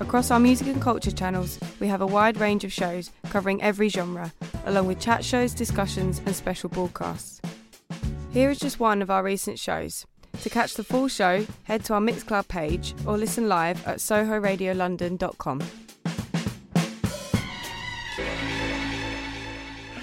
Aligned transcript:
Across 0.00 0.32
our 0.32 0.40
music 0.40 0.66
and 0.66 0.82
culture 0.82 1.12
channels, 1.12 1.60
we 1.78 1.86
have 1.86 2.00
a 2.00 2.06
wide 2.06 2.38
range 2.38 2.64
of 2.64 2.72
shows 2.72 3.12
covering 3.30 3.62
every 3.62 3.88
genre, 3.88 4.32
along 4.66 4.88
with 4.88 4.98
chat 4.98 5.24
shows, 5.24 5.54
discussions, 5.54 6.20
and 6.26 6.34
special 6.34 6.68
broadcasts. 6.68 7.40
Here 8.32 8.50
is 8.50 8.58
just 8.58 8.80
one 8.80 9.02
of 9.02 9.10
our 9.10 9.22
recent 9.22 9.56
shows. 9.60 10.04
To 10.42 10.50
catch 10.50 10.74
the 10.74 10.82
full 10.82 11.06
show, 11.06 11.46
head 11.62 11.84
to 11.84 11.94
our 11.94 12.00
Mixcloud 12.00 12.48
page 12.48 12.92
or 13.06 13.16
listen 13.16 13.48
live 13.48 13.86
at 13.86 13.98
sohoradiolondon.com. 13.98 15.62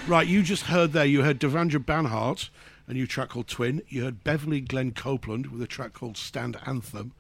Right, 0.08 0.28
you 0.28 0.42
just 0.42 0.64
heard 0.64 0.94
there, 0.94 1.06
you 1.06 1.24
heard 1.24 1.40
Devendra 1.40 1.84
Banhart, 1.84 2.50
a 2.88 2.94
new 2.94 3.06
track 3.06 3.30
called 3.30 3.48
Twin. 3.48 3.82
You 3.90 4.04
heard 4.04 4.24
Beverly 4.24 4.62
Glenn 4.62 4.92
Copeland 4.92 5.48
with 5.48 5.62
a 5.62 5.68
track 5.68 5.92
called 5.92 6.16
Stand 6.16 6.58
Anthem. 6.66 7.12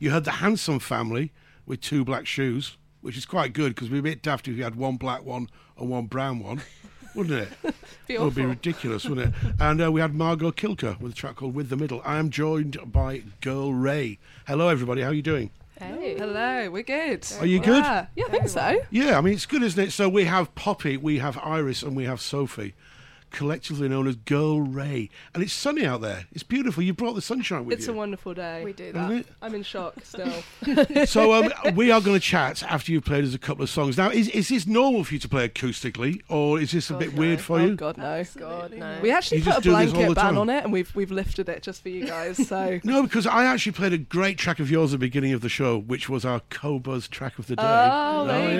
You 0.00 0.10
heard 0.10 0.24
the 0.24 0.32
Handsome 0.32 0.80
Family 0.80 1.32
with 1.66 1.80
Two 1.80 2.04
Black 2.04 2.26
Shoes, 2.26 2.76
which 3.00 3.16
is 3.16 3.26
quite 3.26 3.52
good 3.52 3.74
because 3.74 3.90
we'd 3.90 4.02
be 4.02 4.10
a 4.10 4.14
bit 4.14 4.22
daft 4.22 4.48
if 4.48 4.56
you 4.56 4.64
had 4.64 4.76
one 4.76 4.96
black 4.96 5.24
one 5.24 5.48
and 5.76 5.90
one 5.90 6.06
brown 6.06 6.38
one, 6.38 6.62
wouldn't 7.14 7.48
it? 7.62 7.74
It 8.08 8.20
would 8.20 8.36
be 8.36 8.46
ridiculous, 8.46 9.04
wouldn't 9.04 9.34
it? 9.34 9.54
And 9.58 9.82
uh, 9.82 9.90
we 9.90 10.00
had 10.00 10.14
Margo 10.14 10.52
Cilker 10.52 11.00
with 11.00 11.10
a 11.10 11.14
track 11.14 11.34
called 11.34 11.56
With 11.56 11.70
the 11.70 11.76
Middle. 11.76 12.00
I 12.04 12.18
am 12.18 12.30
joined 12.30 12.78
by 12.92 13.24
Girl 13.40 13.74
Ray. 13.74 14.20
Hello, 14.46 14.68
everybody. 14.68 15.02
How 15.02 15.08
are 15.08 15.12
you 15.12 15.22
doing? 15.22 15.50
Hey. 15.76 16.16
Hello, 16.16 16.70
we're 16.70 16.84
good. 16.84 17.26
Are 17.40 17.46
you 17.46 17.58
good? 17.58 17.82
Yeah, 17.82 18.06
yeah 18.14 18.24
I 18.26 18.30
think 18.30 18.48
so. 18.48 18.80
Yeah, 18.90 19.18
I 19.18 19.20
mean, 19.22 19.34
it's 19.34 19.44
good, 19.44 19.64
isn't 19.64 19.88
it? 19.88 19.90
So 19.90 20.08
we 20.08 20.24
have 20.24 20.54
Poppy, 20.54 20.96
we 20.96 21.18
have 21.18 21.36
Iris, 21.38 21.82
and 21.82 21.96
we 21.96 22.04
have 22.04 22.20
Sophie 22.20 22.74
collectively 23.36 23.86
known 23.86 24.06
as 24.08 24.16
Girl 24.16 24.62
Ray. 24.62 25.10
And 25.34 25.42
it's 25.42 25.52
sunny 25.52 25.84
out 25.84 26.00
there. 26.00 26.24
It's 26.32 26.42
beautiful. 26.42 26.82
You 26.82 26.94
brought 26.94 27.12
the 27.12 27.20
sunshine 27.22 27.66
with 27.66 27.74
it's 27.74 27.86
you. 27.86 27.92
It's 27.92 27.94
a 27.94 27.98
wonderful 27.98 28.32
day. 28.32 28.64
We 28.64 28.72
do 28.72 28.84
Isn't 28.84 29.08
that. 29.08 29.12
it? 29.12 29.26
I'm 29.42 29.54
in 29.54 29.62
shock 29.62 29.94
still. 30.02 30.42
So 31.06 31.34
um, 31.34 31.52
we 31.74 31.90
are 31.90 32.00
going 32.00 32.18
to 32.18 32.20
chat 32.20 32.62
after 32.62 32.90
you've 32.90 33.04
played 33.04 33.24
us 33.24 33.34
a 33.34 33.38
couple 33.38 33.62
of 33.62 33.68
songs. 33.70 33.96
Now, 33.96 34.10
is, 34.10 34.28
is 34.30 34.48
this 34.48 34.66
normal 34.66 35.04
for 35.04 35.14
you 35.14 35.20
to 35.20 35.28
play 35.28 35.48
acoustically, 35.48 36.22
or 36.28 36.58
is 36.58 36.72
this 36.72 36.88
a 36.90 36.94
God, 36.94 36.98
bit 36.98 37.12
no. 37.14 37.20
weird 37.20 37.40
for 37.40 37.58
oh, 37.58 37.64
you? 37.66 37.74
God, 37.76 37.98
no. 37.98 38.24
God, 38.36 38.72
no. 38.72 38.98
We 39.02 39.10
actually 39.10 39.38
You 39.38 39.44
put 39.44 39.58
a 39.58 39.60
do 39.60 39.70
this 39.70 39.90
all 39.90 39.94
blanket 39.94 40.14
ban 40.14 40.38
on 40.38 40.48
it, 40.48 40.64
and 40.64 40.72
we've 40.72 40.94
we've 40.96 41.10
lifted 41.10 41.48
it 41.48 41.62
just 41.62 41.82
for 41.82 41.90
you 41.90 42.06
guys. 42.06 42.36
So. 42.48 42.80
No, 42.86 43.02
because 43.02 43.26
I 43.26 43.44
actually 43.44 43.72
played 43.72 43.92
a 43.92 43.98
great 43.98 44.38
track 44.38 44.60
of 44.60 44.70
yours 44.70 44.92
at 44.94 45.00
the 45.00 45.06
beginning 45.06 45.32
of 45.32 45.40
the 45.40 45.48
show, 45.48 45.78
which 45.78 46.08
was 46.08 46.24
our 46.24 46.40
Qobuz 46.50 47.08
track 47.10 47.38
of 47.38 47.46
the 47.46 47.56
day. 47.56 47.62
Oh, 47.64 48.26
there 48.26 48.52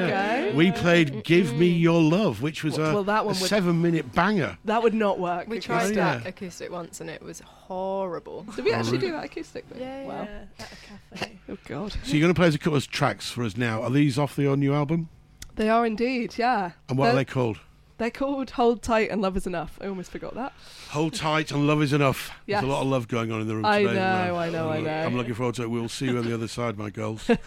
you 0.45 0.51
go. 0.53 0.57
We 0.57 0.73
played 0.73 1.25
"Give 1.25 1.55
Me 1.55 1.69
Your 1.69 2.03
Love," 2.03 2.43
which 2.43 2.65
was 2.65 2.77
Well- 2.79 2.91
a, 2.91 2.95
well, 2.95 3.05
that 3.05 3.21
a 3.21 3.25
one 3.25 3.39
would- 3.41 3.49
seven-minute 3.49 4.13
banger. 4.13 4.59
That 4.67 4.83
would 4.83 4.95
not 4.95 5.19
work. 5.21 5.49
We 5.49 5.59
acoustic. 5.59 5.67
tried 5.67 5.85
oh, 5.85 5.89
yeah. 5.89 6.19
that 6.19 6.27
acoustic 6.27 6.71
once 6.73 7.01
and 7.01 7.09
it 7.09 7.23
was 7.23 7.41
horrible. 7.41 8.43
Did 8.57 8.65
we 8.65 8.73
actually 8.73 8.99
really? 8.99 9.07
do 9.07 9.13
that 9.13 9.31
acoustically? 9.31 10.05
Wow. 10.05 10.29
Yeah, 10.29 10.65
at 10.65 10.73
a 10.73 11.17
cafe. 11.17 11.33
Oh 11.49 11.57
God. 11.65 11.93
So 12.03 12.13
you're 12.13 12.21
going 12.21 12.35
to 12.35 12.39
play 12.39 12.49
us 12.49 12.57
a 12.57 12.59
couple 12.59 12.77
of 12.77 12.89
tracks 12.89 13.31
for 13.31 13.45
us 13.45 13.57
now. 13.57 13.81
Are 13.83 13.91
these 13.91 14.19
off 14.19 14.35
the 14.35 14.43
your 14.43 14.57
new 14.57 14.75
album? 14.75 15.09
They 15.55 15.69
are 15.69 15.87
indeed. 15.87 16.35
Yeah. 16.37 16.73
And 16.89 16.99
what 16.99 17.05
they're, 17.05 17.13
are 17.13 17.17
they 17.17 17.25
called? 17.25 17.61
They're 17.99 18.11
called 18.11 18.51
Hold 18.51 18.83
Tight 18.83 19.11
and 19.11 19.23
Love 19.23 19.37
Is 19.37 19.47
Enough. 19.47 19.79
I 19.81 19.87
almost 19.87 20.11
forgot 20.11 20.35
that. 20.35 20.53
Hold 20.91 21.15
tight 21.15 21.53
and 21.53 21.69
love 21.69 21.81
is 21.83 21.93
enough. 21.93 22.33
Yes. 22.47 22.61
There's 22.61 22.69
a 22.69 22.73
lot 22.75 22.83
of 22.83 22.89
love 22.89 23.07
going 23.07 23.31
on 23.31 23.41
in 23.41 23.47
the 23.47 23.55
room 23.55 23.65
I 23.65 23.83
today. 23.83 23.95
know, 23.95 24.37
I 24.37 24.51
know, 24.51 24.71
I 24.71 24.81
know. 24.81 24.91
I'm 24.91 25.17
looking 25.17 25.35
forward 25.35 25.55
to 25.55 25.63
it. 25.63 25.71
We'll 25.71 25.89
see 25.89 26.07
you 26.07 26.19
on 26.19 26.25
the 26.25 26.35
other 26.35 26.49
side, 26.49 26.77
my 26.77 26.91
girls. 26.91 27.29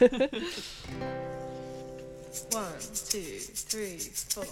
One, 2.51 2.71
two, 2.93 3.19
three, 3.19 3.97
four. 3.97 4.45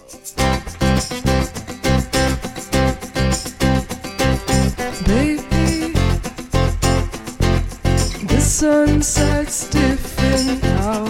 Sunset's 8.59 9.69
different 9.69 10.63
now. 10.63 11.03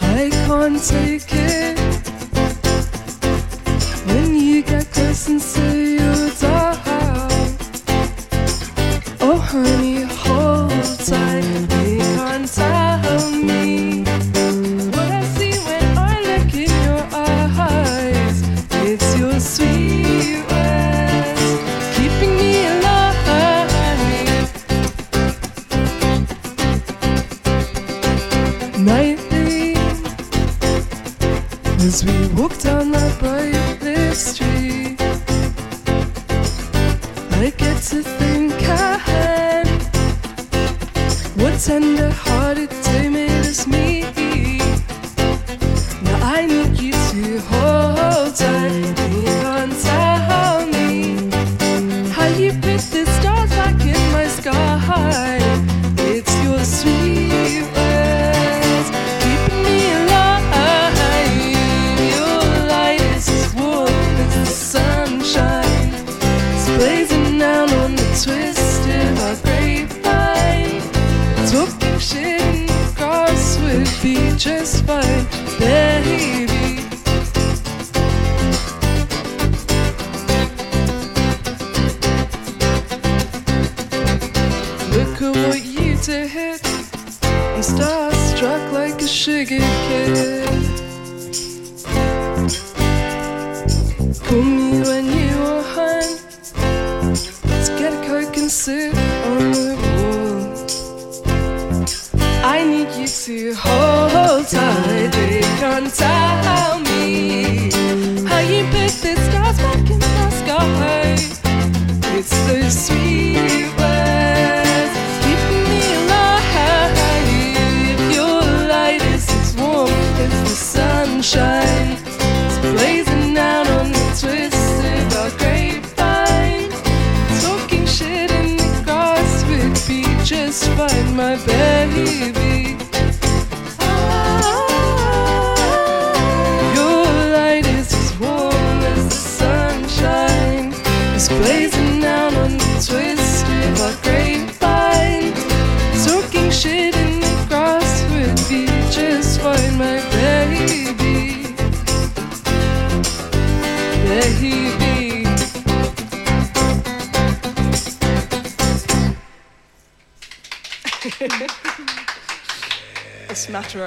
I 0.00 0.30
can't 0.46 0.82
take 0.82 1.32
it 1.32 1.78
when 4.08 4.34
you 4.34 4.62
get 4.62 4.90
close 4.90 5.28
and 5.28 5.40
say 5.40 5.95
It's 65.38 66.68
blazing 66.76 67.38
down 67.38 67.70
on 67.70 67.94
the 67.94 68.06
twisted 68.22 69.18
our 69.24 69.36
grapevine. 69.44 70.82
Talking 71.50 71.98
shit 71.98 72.45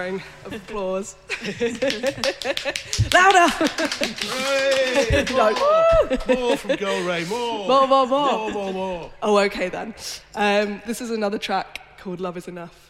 smattering 0.10 0.22
of 0.46 0.54
applause. 0.54 1.16
Louder! 3.14 3.48
Hey, 5.06 5.26
more, 6.28 6.38
more 6.38 6.58
from 6.58 6.76
Girl 6.76 7.08
Ray, 7.08 7.26
more. 7.26 7.68
More, 7.68 7.88
more, 7.88 8.08
more. 8.08 8.32
More, 8.32 8.52
more, 8.52 8.74
more. 8.74 9.12
Oh, 9.22 9.38
okay 9.40 9.70
then. 9.70 9.94
Um, 10.36 10.82
this 10.86 11.02
is 11.02 11.12
another 11.12 11.38
track 11.38 11.98
called 12.00 12.20
Love 12.20 12.38
Is 12.38 12.48
Enough. 12.48 12.89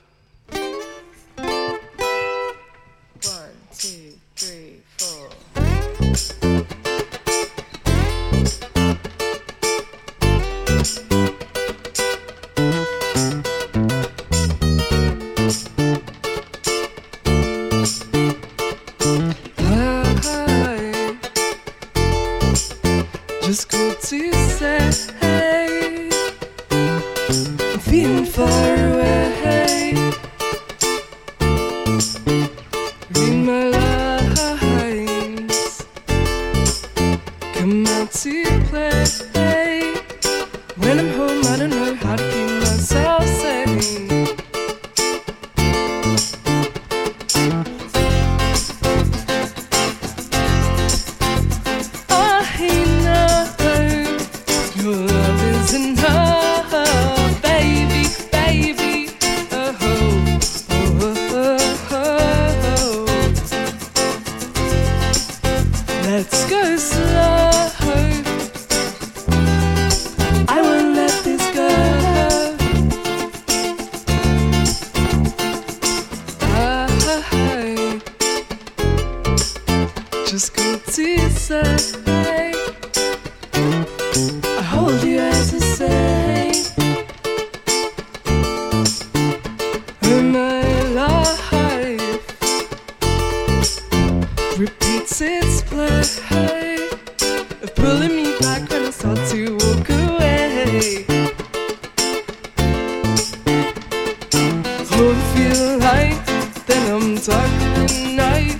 Then 106.69 106.83
I'm 106.93 107.17
at 107.17 107.91
night 108.15 108.59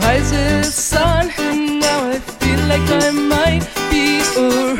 rise 0.00 0.30
the 0.30 0.64
sun, 0.64 1.30
and 1.38 1.80
now 1.80 2.10
I 2.10 2.18
feel 2.18 2.60
like 2.72 2.88
I 3.04 3.10
might 3.10 3.62
be 3.90 4.22
alright. 4.38 4.73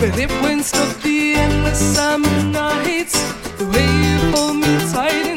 But 0.00 0.16
it 0.16 0.30
won't 0.42 0.64
stop 0.64 0.94
the 1.02 1.34
endless 1.34 1.80
summer 1.94 2.42
nights. 2.44 3.14
The 3.58 3.66
way 3.66 3.88
you 4.04 4.16
hold 4.30 4.56
me 4.56 4.78
tight 4.92 5.27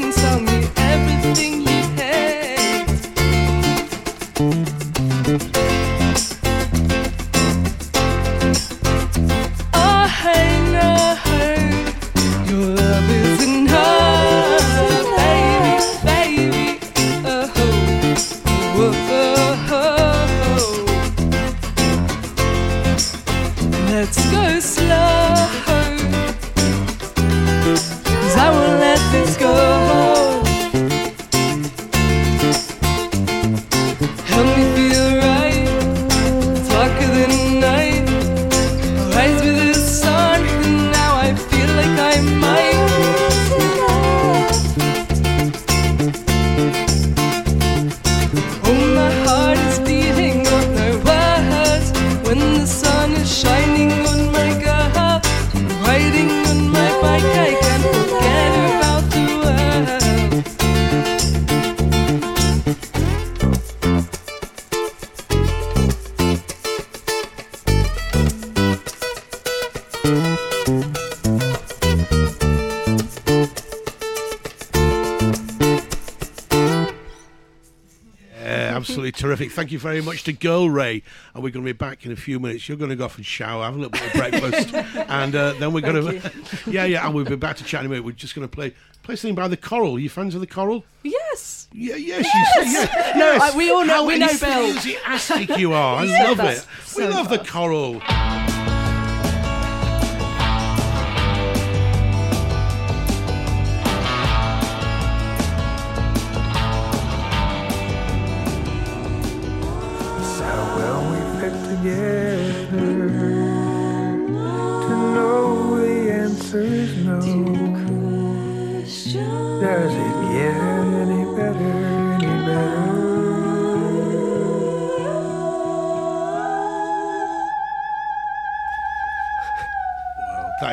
Thank 79.52 79.72
you 79.72 79.80
very 79.80 80.02
much 80.02 80.24
to 80.24 80.34
Girl 80.34 80.70
Ray. 80.70 81.04
And 81.34 81.44
we're 81.44 81.50
going 81.52 81.66
to 81.66 81.70
be 81.74 81.78
back 81.78 82.06
in 82.06 82.12
a 82.12 82.16
few 82.16 82.40
minutes. 82.40 82.68
You're 82.70 82.78
going 82.78 82.90
to 82.90 82.96
go 82.96 83.06
off 83.06 83.18
and 83.18 83.26
shower, 83.26 83.64
have 83.66 83.76
a 83.76 83.78
little 83.78 83.92
bit 83.92 84.02
of 84.04 84.14
breakfast, 84.14 84.74
and 85.10 85.36
uh, 85.36 85.54
then 85.54 85.74
we're 85.74 85.82
going 85.82 86.22
to. 86.22 86.32
yeah, 86.72 86.86
yeah, 86.86 87.06
and 87.06 87.14
we'll 87.14 87.26
be 87.26 87.36
back 87.36 87.58
to 87.58 87.64
chat 87.64 87.82
in 87.82 87.88
a 87.88 87.90
minute. 87.90 88.06
We're 88.06 88.12
just 88.14 88.34
going 88.36 88.48
to 88.48 88.52
play 88.54 88.74
play 89.04 89.16
something 89.16 89.36
by 89.36 89.48
the 89.48 89.58
Coral. 89.58 89.96
Are 89.96 90.00
you 90.00 90.10
fans 90.10 90.36
of 90.36 90.42
the 90.42 90.48
Coral? 90.48 90.84
Yes. 91.04 91.68
Yeah, 91.74 91.96
yes, 91.96 92.26
you 92.26 92.64
say 92.66 92.72
yes. 92.72 93.16
No. 93.18 93.38
I- 93.42 93.56
we 93.58 93.72
all 93.72 93.86
know- 93.86 93.94
How 93.94 94.06
we 94.06 94.18
know 94.18 94.28
Bill. 94.40 94.68
enthusiastic 94.70 95.58
you 95.58 95.74
are. 95.74 95.98
I 95.98 96.04
Yeah, 96.06 96.24
love 96.26 96.40
it. 96.40 96.44
that's 96.44 96.96
We 96.96 97.04
so 97.04 97.10
love 97.10 97.30
the. 97.30 97.40
Coral. 97.40 98.02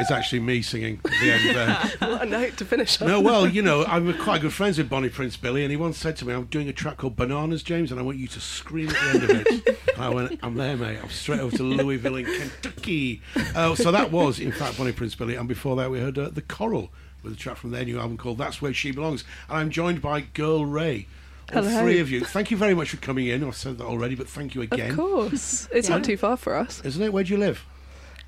Is 0.08 0.12
actually 0.12 0.40
me 0.40 0.62
singing 0.62 1.00
at 1.04 1.10
the 1.20 1.32
end 1.32 1.54
there. 1.54 2.08
What 2.08 2.22
a 2.22 2.26
note 2.26 2.56
to 2.56 2.64
finish 2.64 3.00
on. 3.02 3.08
no, 3.08 3.20
well, 3.20 3.46
you 3.46 3.60
know, 3.60 3.84
I'm 3.84 4.16
quite 4.16 4.40
good 4.40 4.54
friends 4.54 4.78
with 4.78 4.88
Bonnie 4.88 5.10
Prince 5.10 5.36
Billy, 5.36 5.64
and 5.64 5.70
he 5.70 5.76
once 5.76 5.98
said 5.98 6.16
to 6.16 6.24
me, 6.24 6.32
I'm 6.32 6.44
doing 6.46 6.66
a 6.66 6.72
track 6.72 6.96
called 6.96 7.14
Bananas, 7.14 7.62
James, 7.62 7.90
and 7.90 8.00
I 8.00 8.02
want 8.02 8.16
you 8.16 8.26
to 8.28 8.40
scream 8.40 8.88
at 8.88 8.94
the 8.94 9.08
end 9.10 9.22
of 9.24 9.30
it. 9.30 9.78
And 9.94 9.98
I 10.02 10.08
went, 10.08 10.40
I'm 10.42 10.54
there, 10.54 10.78
mate. 10.78 10.98
I'm 11.02 11.10
straight 11.10 11.40
over 11.40 11.54
to 11.58 11.62
Louisville 11.62 12.16
in 12.16 12.24
Kentucky. 12.24 13.20
Uh, 13.54 13.74
so 13.74 13.92
that 13.92 14.10
was, 14.10 14.40
in 14.40 14.50
fact, 14.50 14.78
Bonnie 14.78 14.92
Prince 14.92 15.14
Billy, 15.14 15.34
and 15.34 15.46
before 15.46 15.76
that 15.76 15.90
we 15.90 16.00
heard 16.00 16.18
uh, 16.18 16.30
The 16.30 16.40
Coral 16.42 16.88
with 17.22 17.34
a 17.34 17.36
track 17.36 17.58
from 17.58 17.72
their 17.72 17.84
new 17.84 17.98
album 17.98 18.16
called 18.16 18.38
That's 18.38 18.62
Where 18.62 18.72
She 18.72 18.90
Belongs. 18.92 19.24
And 19.50 19.58
I'm 19.58 19.70
joined 19.70 20.00
by 20.00 20.22
Girl 20.22 20.64
Ray. 20.64 21.06
All 21.54 21.62
Hello. 21.62 21.82
three 21.82 22.00
of 22.00 22.10
you. 22.10 22.24
Thank 22.24 22.50
you 22.50 22.56
very 22.56 22.74
much 22.74 22.90
for 22.90 22.96
coming 22.96 23.26
in. 23.26 23.44
I've 23.44 23.56
said 23.56 23.76
that 23.76 23.84
already, 23.84 24.14
but 24.14 24.28
thank 24.28 24.54
you 24.54 24.62
again. 24.62 24.90
Of 24.90 24.96
course. 24.96 25.68
It's 25.70 25.90
not 25.90 26.02
too 26.04 26.16
far 26.16 26.38
for 26.38 26.54
us. 26.56 26.80
Isn't 26.82 27.02
it? 27.02 27.12
Where 27.12 27.24
do 27.24 27.32
you 27.32 27.38
live? 27.38 27.62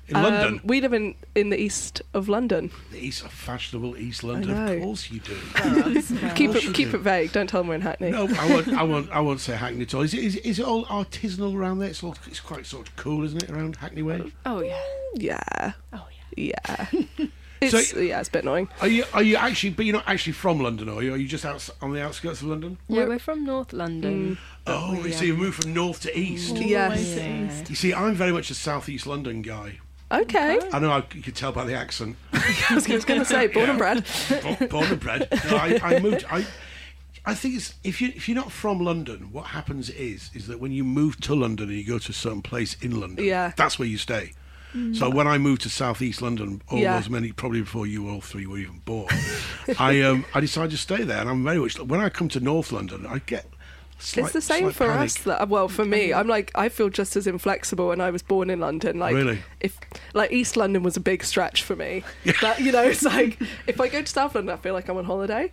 In 0.07 0.15
Um, 0.17 0.23
London. 0.23 0.61
We 0.63 0.81
live 0.81 0.93
in, 0.93 1.15
in 1.35 1.49
the 1.51 1.57
east 1.59 2.01
of 2.13 2.27
London. 2.27 2.69
The 2.91 2.99
East, 2.99 3.23
of 3.23 3.31
fashionable 3.31 3.95
East 3.97 4.23
London. 4.23 4.51
Of 4.51 4.81
course 4.81 5.09
you 5.09 5.19
do. 5.21 5.35
Keep 6.35 6.55
it 6.55 6.73
keep 6.73 6.91
do. 6.91 6.97
it 6.97 7.01
vague. 7.01 7.31
Don't 7.31 7.47
tell 7.47 7.61
them 7.61 7.69
we're 7.69 7.75
in 7.75 7.81
Hackney. 7.81 8.11
No, 8.11 8.27
I 8.27 8.49
won't. 8.49 8.67
I 8.69 8.83
won't. 8.83 9.11
I 9.11 9.19
won't 9.21 9.39
say 9.39 9.55
Hackney 9.55 9.83
at 9.83 9.93
all. 9.93 10.01
Is 10.01 10.13
it? 10.13 10.23
Is, 10.23 10.35
is 10.37 10.59
it 10.59 10.65
all 10.65 10.85
artisanal 10.85 11.55
around 11.55 11.79
there? 11.79 11.89
It's 11.89 12.03
all. 12.03 12.15
It's 12.27 12.39
quite 12.41 12.65
sort 12.65 12.89
of 12.89 12.95
cool, 12.97 13.23
isn't 13.23 13.41
it? 13.43 13.49
Around 13.49 13.77
Hackney 13.77 14.01
Way. 14.01 14.31
Oh 14.45 14.61
yeah. 14.61 14.81
Yeah. 15.15 15.73
Oh 15.93 16.07
yeah. 16.35 16.51
Yeah. 16.67 17.27
It's 17.61 17.91
So- 17.91 17.99
yeah, 17.99 18.19
it's 18.19 18.27
a 18.29 18.31
bit 18.31 18.41
annoying. 18.41 18.69
Are 18.81 18.87
you? 18.87 19.03
Are 19.13 19.21
you 19.21 19.35
actually? 19.35 19.69
But 19.69 19.85
you're 19.85 19.93
not 19.93 20.07
actually 20.07 20.33
from 20.33 20.59
London, 20.61 20.89
are 20.89 21.03
you? 21.03 21.13
Are 21.13 21.17
you 21.17 21.27
just 21.27 21.45
out 21.45 21.69
on 21.79 21.93
the 21.93 22.01
outskirts 22.01 22.41
of 22.41 22.47
London? 22.47 22.79
Yeah, 22.87 23.05
we're 23.05 23.19
from 23.19 23.45
North 23.45 23.71
London. 23.71 24.39
Oh, 24.65 24.99
we, 25.03 25.11
so 25.11 25.25
you 25.25 25.35
moved 25.37 25.61
from 25.61 25.71
north 25.71 26.01
to 26.01 26.19
east. 26.19 26.55
Yes. 26.55 27.15
Yeah. 27.17 27.63
You 27.69 27.75
see, 27.75 27.93
I'm 27.93 28.15
very 28.15 28.31
much 28.31 28.49
a 28.49 28.55
southeast 28.55 29.05
London 29.05 29.43
guy. 29.43 29.77
Okay. 30.11 30.59
I 30.73 30.79
know 30.79 30.91
I, 30.91 31.03
you 31.13 31.21
could 31.21 31.35
tell 31.35 31.51
by 31.51 31.63
the 31.65 31.73
accent. 31.73 32.15
I 32.33 32.75
was 32.75 32.85
going 33.05 33.19
to 33.19 33.25
say, 33.25 33.47
born 33.47 33.69
and 33.69 33.77
bred. 33.79 34.05
Bo- 34.59 34.67
Born 34.67 34.85
and 34.85 34.99
bred. 34.99 35.27
No, 35.49 35.55
I, 35.57 35.79
I 35.83 35.99
moved. 35.99 36.25
I. 36.29 36.45
I 37.23 37.35
think 37.35 37.55
it's 37.55 37.75
if 37.83 38.01
you 38.01 38.07
if 38.15 38.27
you're 38.27 38.35
not 38.35 38.51
from 38.51 38.79
London, 38.79 39.31
what 39.31 39.45
happens 39.47 39.89
is 39.91 40.31
is 40.33 40.47
that 40.47 40.59
when 40.59 40.71
you 40.71 40.83
move 40.83 41.19
to 41.21 41.35
London 41.35 41.69
and 41.69 41.77
you 41.77 41.85
go 41.85 41.99
to 41.99 42.09
a 42.09 42.13
certain 42.13 42.41
place 42.41 42.75
in 42.81 42.99
London, 42.99 43.23
Yeah. 43.23 43.51
that's 43.55 43.77
where 43.77 43.87
you 43.87 43.97
stay. 43.99 44.33
So 44.93 45.09
when 45.09 45.27
I 45.27 45.37
moved 45.37 45.63
to 45.63 45.69
southeast 45.69 46.21
London, 46.21 46.61
all 46.69 46.79
Yeah. 46.79 46.95
those 46.95 47.09
many 47.09 47.33
probably 47.33 47.59
before 47.59 47.85
you 47.85 48.09
all 48.09 48.21
three 48.21 48.45
were 48.45 48.57
even 48.57 48.79
born, 48.85 49.09
I 49.77 50.01
um 50.01 50.25
I 50.33 50.39
decided 50.39 50.71
to 50.71 50.77
stay 50.77 51.03
there, 51.03 51.19
and 51.19 51.29
I'm 51.29 51.43
very 51.43 51.59
much 51.59 51.77
when 51.79 51.99
I 51.99 52.09
come 52.09 52.27
to 52.29 52.39
North 52.39 52.71
London, 52.71 53.05
I 53.05 53.19
get. 53.19 53.45
Slight, 54.01 54.23
it's 54.25 54.33
the 54.33 54.41
same 54.41 54.71
for 54.71 54.87
panic. 54.87 55.05
us. 55.05 55.17
That 55.19 55.41
uh, 55.41 55.45
well, 55.45 55.67
for 55.67 55.85
me, 55.85 56.13
I'm 56.13 56.27
like 56.27 56.51
I 56.55 56.69
feel 56.69 56.89
just 56.89 57.15
as 57.15 57.27
inflexible, 57.27 57.91
and 57.91 58.01
I 58.01 58.09
was 58.11 58.21
born 58.23 58.49
in 58.49 58.59
London. 58.59 58.99
Like 58.99 59.13
Really? 59.15 59.39
if 59.59 59.77
like 60.13 60.31
East 60.31 60.57
London 60.57 60.83
was 60.83 60.97
a 60.97 60.99
big 61.01 61.23
stretch 61.23 61.63
for 61.63 61.75
me. 61.75 62.03
But 62.41 62.59
you 62.59 62.71
know, 62.71 62.83
it's 62.83 63.03
like 63.03 63.39
if 63.67 63.79
I 63.79 63.87
go 63.87 64.01
to 64.01 64.07
South 64.11 64.35
London, 64.35 64.53
I 64.53 64.57
feel 64.57 64.73
like 64.73 64.89
I'm 64.89 64.97
on 64.97 65.05
holiday. 65.05 65.51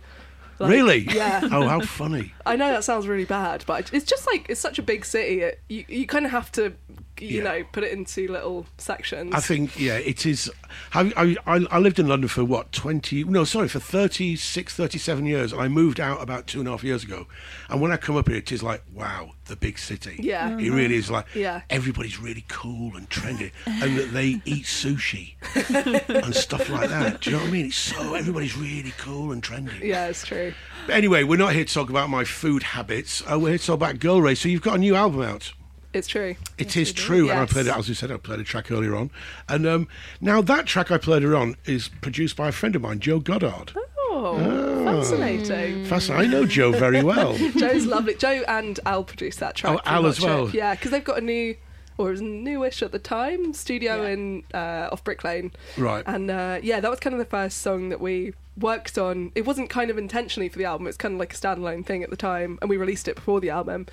Like, 0.59 0.71
really? 0.71 0.97
Yeah. 0.99 1.39
Oh, 1.53 1.67
how 1.67 1.79
funny! 1.79 2.33
I 2.45 2.57
know 2.57 2.69
that 2.71 2.83
sounds 2.83 3.07
really 3.07 3.23
bad, 3.25 3.63
but 3.65 3.93
it's 3.93 4.05
just 4.05 4.27
like 4.27 4.47
it's 4.49 4.59
such 4.59 4.77
a 4.77 4.81
big 4.83 5.05
city. 5.05 5.41
It, 5.41 5.61
you 5.69 5.85
you 5.87 6.05
kind 6.05 6.25
of 6.25 6.31
have 6.31 6.51
to, 6.53 6.73
you 7.21 7.37
Yeah. 7.39 7.43
know, 7.43 7.63
put 7.71 7.83
it 7.83 7.91
into 7.91 8.27
little 8.31 8.65
sections. 8.77 9.33
I 9.33 9.39
think 9.39 9.79
yeah, 9.79 9.97
it 9.97 10.25
is. 10.25 10.51
I, 10.93 11.11
I 11.17 11.55
I 11.55 11.65
I 11.71 11.79
lived 11.79 11.99
in 11.99 12.07
London 12.07 12.27
for 12.29 12.43
what 12.45 12.71
twenty? 12.71 13.23
No, 13.23 13.43
sorry, 13.43 13.67
for 13.67 13.79
36, 13.79 14.73
37 14.75 15.25
years, 15.25 15.51
and 15.51 15.61
I 15.61 15.67
moved 15.67 15.99
out 15.99 16.21
about 16.21 16.47
two 16.47 16.59
and 16.59 16.67
a 16.67 16.71
half 16.71 16.83
years 16.83 17.03
ago. 17.03 17.27
And 17.69 17.81
when 17.81 17.91
I 17.91 17.97
come 17.97 18.15
up 18.17 18.27
here, 18.27 18.37
it 18.37 18.51
is 18.51 18.61
like 18.63 18.83
wow, 18.93 19.31
the 19.45 19.55
big 19.55 19.77
city. 19.79 20.17
Yeah. 20.19 20.57
it 20.57 20.69
really 20.71 20.95
is 20.95 21.09
like 21.09 21.25
Yeah. 21.33 21.61
everybody's 21.69 22.19
really 22.19 22.45
cool 22.47 22.95
and 22.95 23.09
trendy, 23.09 23.51
and 23.65 23.97
that 23.97 24.11
they 24.13 24.41
eat 24.45 24.65
sushi 24.65 25.33
and 26.25 26.35
stuff 26.35 26.69
like 26.69 26.89
that. 26.89 27.21
Do 27.21 27.31
you 27.31 27.35
know 27.37 27.43
what 27.43 27.49
I 27.49 27.51
mean? 27.51 27.65
It's 27.67 27.75
so 27.77 28.13
everybody's 28.13 28.55
really 28.57 28.93
cool 28.97 29.31
and 29.31 29.41
trendy. 29.43 29.81
yeah, 29.81 30.07
it's 30.07 30.25
true. 30.25 30.53
But 30.85 30.95
anyway, 30.95 31.23
we're 31.23 31.37
not 31.37 31.53
here 31.53 31.65
to 31.65 31.73
talk 31.73 31.89
about 31.89 32.09
my 32.09 32.23
food 32.23 32.63
habits. 32.63 33.21
Uh, 33.29 33.39
we're 33.39 33.49
here 33.49 33.57
to 33.57 33.65
talk 33.65 33.75
about 33.75 33.99
Girl 33.99 34.21
Ray. 34.21 34.35
So 34.35 34.49
you've 34.49 34.61
got 34.61 34.75
a 34.75 34.79
new 34.79 34.95
album 34.95 35.21
out. 35.21 35.53
It's 35.93 36.07
true. 36.07 36.35
It 36.57 36.77
is 36.77 36.93
true, 36.93 37.29
and 37.31 37.39
I 37.39 37.45
played 37.45 37.65
it 37.67 37.75
as 37.75 37.89
you 37.89 37.95
said. 37.95 38.11
I 38.11 38.17
played 38.17 38.39
a 38.39 38.43
track 38.43 38.71
earlier 38.71 38.95
on, 38.95 39.09
and 39.47 39.65
um, 39.65 39.87
now 40.21 40.41
that 40.41 40.65
track 40.67 40.91
I 40.91 40.97
played 40.99 41.23
earlier 41.23 41.35
on 41.35 41.55
is 41.65 41.87
produced 42.01 42.35
by 42.35 42.49
a 42.49 42.51
friend 42.51 42.75
of 42.75 42.81
mine, 42.83 42.99
Joe 42.99 43.19
Goddard. 43.19 43.73
Oh, 44.21 44.83
fascinating. 44.85 45.85
Fascinating. 45.85 46.29
I 46.29 46.31
know 46.31 46.45
Joe 46.45 46.71
very 46.71 47.01
well. 47.03 47.35
Joe's 47.57 47.85
lovely. 47.85 48.15
Joe 48.15 48.43
and 48.47 48.79
Al 48.85 49.03
produced 49.03 49.39
that 49.39 49.55
track. 49.55 49.77
Oh, 49.77 49.81
Al 49.85 50.05
as 50.05 50.19
Watch 50.19 50.29
It. 50.29 50.33
well. 50.33 50.49
Yeah, 50.49 50.75
because 50.75 50.91
they've 50.91 51.03
got 51.03 51.17
a 51.17 51.21
new, 51.21 51.55
or 51.97 52.09
it 52.09 52.11
was 52.11 52.21
newish 52.21 52.81
at 52.83 52.91
the 52.91 52.99
time, 52.99 53.53
studio 53.53 54.03
in 54.05 54.43
uh, 54.53 54.89
off 54.91 55.03
Brick 55.03 55.23
Lane. 55.23 55.51
Right. 55.77 56.03
And 56.05 56.29
uh, 56.29 56.59
yeah, 56.61 56.79
that 56.81 56.89
was 56.91 56.99
kind 56.99 57.13
of 57.13 57.19
the 57.19 57.25
first 57.25 57.59
song 57.59 57.89
that 57.89 58.01
we 58.01 58.33
worked 58.57 58.97
on. 58.97 59.31
It 59.35 59.45
wasn't 59.45 59.69
kind 59.69 59.89
of 59.89 59.97
intentionally 59.97 60.49
for 60.49 60.57
the 60.59 60.65
album. 60.65 60.85
It's 60.87 60.97
kind 60.97 61.13
of 61.13 61.19
like 61.19 61.33
a 61.33 61.37
standalone 61.37 61.85
thing 61.85 62.03
at 62.03 62.09
the 62.09 62.17
time, 62.17 62.59
and 62.61 62.69
we 62.69 62.77
released 62.77 63.07
it 63.07 63.15
before 63.15 63.39
the 63.39 63.49
album. 63.49 63.87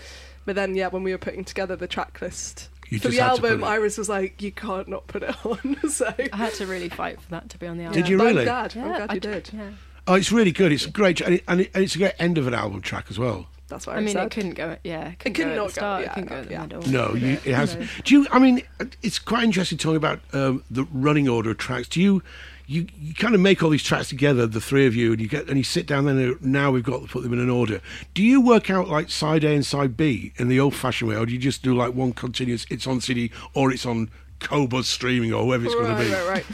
But 0.46 0.56
then, 0.56 0.74
yeah, 0.74 0.88
when 0.88 1.02
we 1.02 1.12
were 1.12 1.18
putting 1.18 1.44
together 1.44 1.76
the 1.76 1.86
track 1.88 2.20
list 2.22 2.68
You 2.88 2.98
for 3.00 3.08
the 3.08 3.16
had 3.18 3.34
to 3.34 3.40
put 3.42 3.50
album, 3.50 3.64
Iris 3.64 3.98
was 3.98 4.08
like, 4.08 4.40
"You 4.40 4.52
can't 4.52 4.88
not 4.88 5.06
put 5.08 5.22
it 5.24 5.34
on." 5.46 5.76
so. 5.90 6.14
I 6.32 6.36
had 6.36 6.54
to 6.54 6.66
really 6.66 6.88
fight 6.88 7.20
for 7.20 7.28
that 7.30 7.50
to 7.50 7.58
be 7.58 7.66
on 7.66 7.76
the 7.76 7.84
album. 7.84 8.00
Did 8.00 8.08
you 8.08 8.16
but 8.16 8.24
really? 8.24 8.38
I'm 8.40 8.44
glad. 8.46 8.76
I'm 8.76 8.82
Yeah, 8.90 8.96
glad 8.96 9.10
I 9.10 9.14
you 9.14 9.20
d- 9.20 9.28
did. 9.28 9.50
Yeah. 9.52 9.70
Oh, 10.06 10.14
it's 10.14 10.30
really 10.32 10.52
good. 10.52 10.70
It's 10.72 10.86
a 10.86 10.90
great, 10.90 11.20
and, 11.20 11.34
it, 11.34 11.44
and, 11.48 11.60
it, 11.62 11.70
and 11.74 11.82
it's 11.84 11.96
a 11.96 11.98
great 11.98 12.14
end 12.20 12.38
of 12.38 12.46
an 12.46 12.54
album 12.54 12.80
track 12.80 13.06
as 13.10 13.18
well. 13.18 13.48
That's 13.68 13.84
what 13.88 13.96
I, 13.96 13.98
I 13.98 14.02
mean, 14.02 14.14
said. 14.14 14.26
it 14.26 14.30
couldn't 14.30 14.54
go. 14.54 14.76
Yeah, 14.84 15.08
it 15.08 15.18
couldn't, 15.18 15.34
could 15.34 15.44
go 15.46 15.50
at 15.50 15.56
not 15.56 15.68
the 15.70 15.72
go- 15.74 15.80
start. 15.80 16.02
yeah, 16.04 16.10
it 16.10 16.14
couldn't 16.14 16.28
no, 16.28 16.30
go 16.30 16.36
at 16.40 16.46
the 16.46 16.52
yeah. 16.52 16.62
middle. 16.62 16.82
No, 16.92 17.14
you, 17.14 17.26
it? 17.32 17.46
it 17.48 17.54
has. 17.54 17.72
So- 17.72 17.84
Do 18.04 18.14
you? 18.20 18.26
I 18.30 18.38
mean, 18.38 18.62
it's 19.02 19.18
quite 19.18 19.42
interesting 19.42 19.78
talking 19.78 19.96
about 19.96 20.20
um, 20.32 20.62
the 20.70 20.84
running 20.92 21.28
order 21.28 21.50
of 21.50 21.58
tracks. 21.58 21.88
Do 21.88 22.00
you? 22.00 22.22
You, 22.68 22.86
you 22.98 23.14
kind 23.14 23.34
of 23.34 23.40
make 23.40 23.62
all 23.62 23.70
these 23.70 23.84
tracks 23.84 24.08
together, 24.08 24.46
the 24.46 24.60
three 24.60 24.86
of 24.86 24.94
you, 24.96 25.12
and 25.12 25.20
you 25.20 25.28
get 25.28 25.48
and 25.48 25.56
you 25.56 25.62
sit 25.64 25.86
down. 25.86 26.04
Then 26.06 26.18
and 26.18 26.42
now 26.42 26.70
we've 26.72 26.82
got 26.82 27.02
to 27.02 27.06
put 27.08 27.22
them 27.22 27.32
in 27.32 27.38
an 27.38 27.48
order. 27.50 27.80
Do 28.12 28.22
you 28.24 28.40
work 28.40 28.70
out 28.70 28.88
like 28.88 29.08
side 29.10 29.44
A 29.44 29.54
and 29.54 29.64
side 29.64 29.96
B 29.96 30.32
in 30.36 30.48
the 30.48 30.58
old-fashioned 30.58 31.08
way, 31.08 31.16
or 31.16 31.26
do 31.26 31.32
you 31.32 31.38
just 31.38 31.62
do 31.62 31.74
like 31.76 31.94
one 31.94 32.12
continuous? 32.12 32.66
It's 32.68 32.86
on 32.86 33.00
CD 33.00 33.30
or 33.54 33.70
it's 33.70 33.86
on 33.86 34.10
Qobuz 34.40 34.84
streaming 34.84 35.32
or 35.32 35.44
whoever 35.44 35.64
it's 35.64 35.74
going 35.74 35.96
to 35.96 36.02
be. 36.02 36.10
right, 36.12 36.28
right. 36.28 36.44